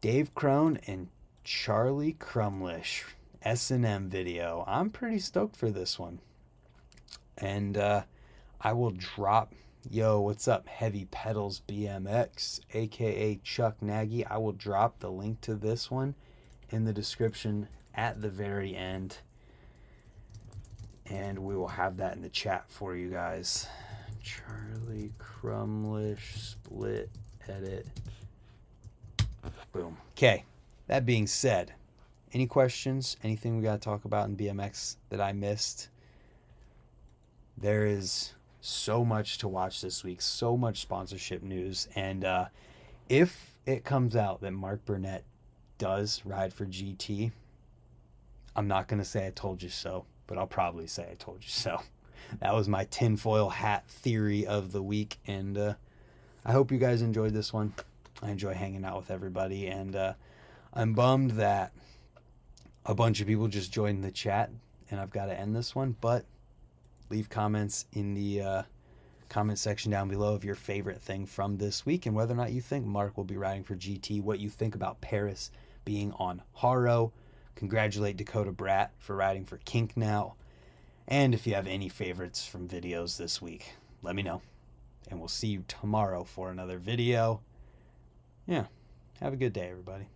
Dave 0.00 0.34
Crone 0.34 0.78
and 0.86 1.08
Charlie 1.44 2.14
Crumlish 2.14 3.04
S&M 3.42 4.08
video. 4.08 4.64
I'm 4.66 4.90
pretty 4.90 5.18
stoked 5.18 5.56
for 5.56 5.70
this 5.70 5.98
one. 5.98 6.20
And 7.36 7.76
uh, 7.76 8.02
I 8.60 8.72
will 8.72 8.92
drop, 8.92 9.52
yo, 9.90 10.20
what's 10.20 10.46
up, 10.46 10.68
Heavy 10.68 11.06
Pedals 11.10 11.62
BMX, 11.66 12.60
aka 12.72 13.40
Chuck 13.42 13.80
Nagy. 13.82 14.24
I 14.26 14.36
will 14.38 14.52
drop 14.52 15.00
the 15.00 15.10
link 15.10 15.40
to 15.42 15.54
this 15.54 15.90
one 15.90 16.14
in 16.70 16.84
the 16.84 16.92
description 16.92 17.68
at 17.94 18.20
the 18.20 18.28
very 18.28 18.76
end. 18.76 19.18
And 21.06 21.40
we 21.40 21.56
will 21.56 21.68
have 21.68 21.96
that 21.98 22.14
in 22.14 22.22
the 22.22 22.28
chat 22.28 22.64
for 22.68 22.96
you 22.96 23.10
guys. 23.10 23.66
Charlie 24.22 25.12
Crumlish 25.18 26.36
split 26.36 27.10
edit. 27.48 27.86
Boom. 29.72 29.96
Okay. 30.16 30.44
That 30.86 31.04
being 31.04 31.26
said, 31.26 31.72
any 32.32 32.46
questions? 32.46 33.16
Anything 33.22 33.56
we 33.56 33.62
got 33.62 33.80
to 33.80 33.84
talk 33.84 34.04
about 34.04 34.28
in 34.28 34.36
BMX 34.36 34.96
that 35.10 35.20
I 35.20 35.32
missed? 35.32 35.88
There 37.58 37.86
is 37.86 38.32
so 38.62 39.04
much 39.04 39.38
to 39.38 39.48
watch 39.48 39.80
this 39.80 40.04
week, 40.04 40.22
so 40.22 40.56
much 40.56 40.80
sponsorship 40.80 41.42
news. 41.42 41.88
And 41.96 42.24
uh, 42.24 42.46
if 43.08 43.58
it 43.66 43.84
comes 43.84 44.16
out 44.16 44.40
that 44.40 44.52
Mark 44.52 44.84
Burnett 44.84 45.24
does 45.78 46.22
ride 46.24 46.54
for 46.54 46.64
GT, 46.64 47.32
I'm 48.54 48.68
not 48.68 48.86
going 48.86 49.00
to 49.00 49.04
say 49.04 49.26
I 49.26 49.30
told 49.30 49.62
you 49.62 49.68
so, 49.68 50.06
but 50.28 50.38
I'll 50.38 50.46
probably 50.46 50.86
say 50.86 51.08
I 51.10 51.14
told 51.14 51.42
you 51.42 51.50
so. 51.50 51.82
That 52.40 52.54
was 52.54 52.66
my 52.66 52.84
tinfoil 52.84 53.50
hat 53.50 53.86
theory 53.88 54.46
of 54.46 54.72
the 54.72 54.82
week. 54.82 55.18
And 55.26 55.58
uh, 55.58 55.74
I 56.46 56.52
hope 56.52 56.72
you 56.72 56.78
guys 56.78 57.02
enjoyed 57.02 57.34
this 57.34 57.52
one. 57.52 57.74
I 58.22 58.30
enjoy 58.30 58.54
hanging 58.54 58.86
out 58.86 58.96
with 58.96 59.10
everybody. 59.10 59.66
And 59.66 59.94
uh, 59.94 60.14
I'm 60.72 60.94
bummed 60.94 61.32
that 61.32 61.72
a 62.86 62.94
bunch 62.94 63.20
of 63.20 63.26
people 63.26 63.48
just 63.48 63.70
joined 63.70 64.02
the 64.02 64.10
chat 64.10 64.48
and 64.90 64.98
I've 64.98 65.10
got 65.10 65.26
to 65.26 65.38
end 65.38 65.54
this 65.54 65.74
one, 65.74 65.96
but 66.00 66.24
leave 67.12 67.28
comments 67.28 67.84
in 67.92 68.14
the 68.14 68.40
uh, 68.40 68.62
comment 69.28 69.58
section 69.58 69.90
down 69.90 70.08
below 70.08 70.34
of 70.34 70.44
your 70.44 70.54
favorite 70.54 71.00
thing 71.00 71.26
from 71.26 71.58
this 71.58 71.84
week 71.84 72.06
and 72.06 72.16
whether 72.16 72.32
or 72.32 72.36
not 72.38 72.52
you 72.52 72.60
think 72.62 72.86
Mark 72.86 73.18
will 73.18 73.24
be 73.24 73.36
riding 73.36 73.62
for 73.62 73.76
GT, 73.76 74.22
what 74.22 74.38
you 74.38 74.48
think 74.48 74.74
about 74.74 75.02
Perris 75.02 75.50
being 75.84 76.12
on 76.12 76.40
Haro. 76.54 77.12
Congratulate 77.54 78.16
Dakota 78.16 78.50
Brat 78.50 78.92
for 78.98 79.14
riding 79.14 79.44
for 79.44 79.58
Kink 79.58 79.94
now. 79.94 80.36
And 81.06 81.34
if 81.34 81.46
you 81.46 81.54
have 81.54 81.66
any 81.66 81.90
favorites 81.90 82.46
from 82.46 82.66
videos 82.66 83.18
this 83.18 83.42
week, 83.42 83.74
let 84.00 84.16
me 84.16 84.22
know. 84.22 84.40
And 85.10 85.18
we'll 85.18 85.28
see 85.28 85.48
you 85.48 85.64
tomorrow 85.68 86.24
for 86.24 86.50
another 86.50 86.78
video. 86.78 87.42
Yeah. 88.46 88.66
Have 89.20 89.34
a 89.34 89.36
good 89.36 89.52
day, 89.52 89.68
everybody. 89.68 90.06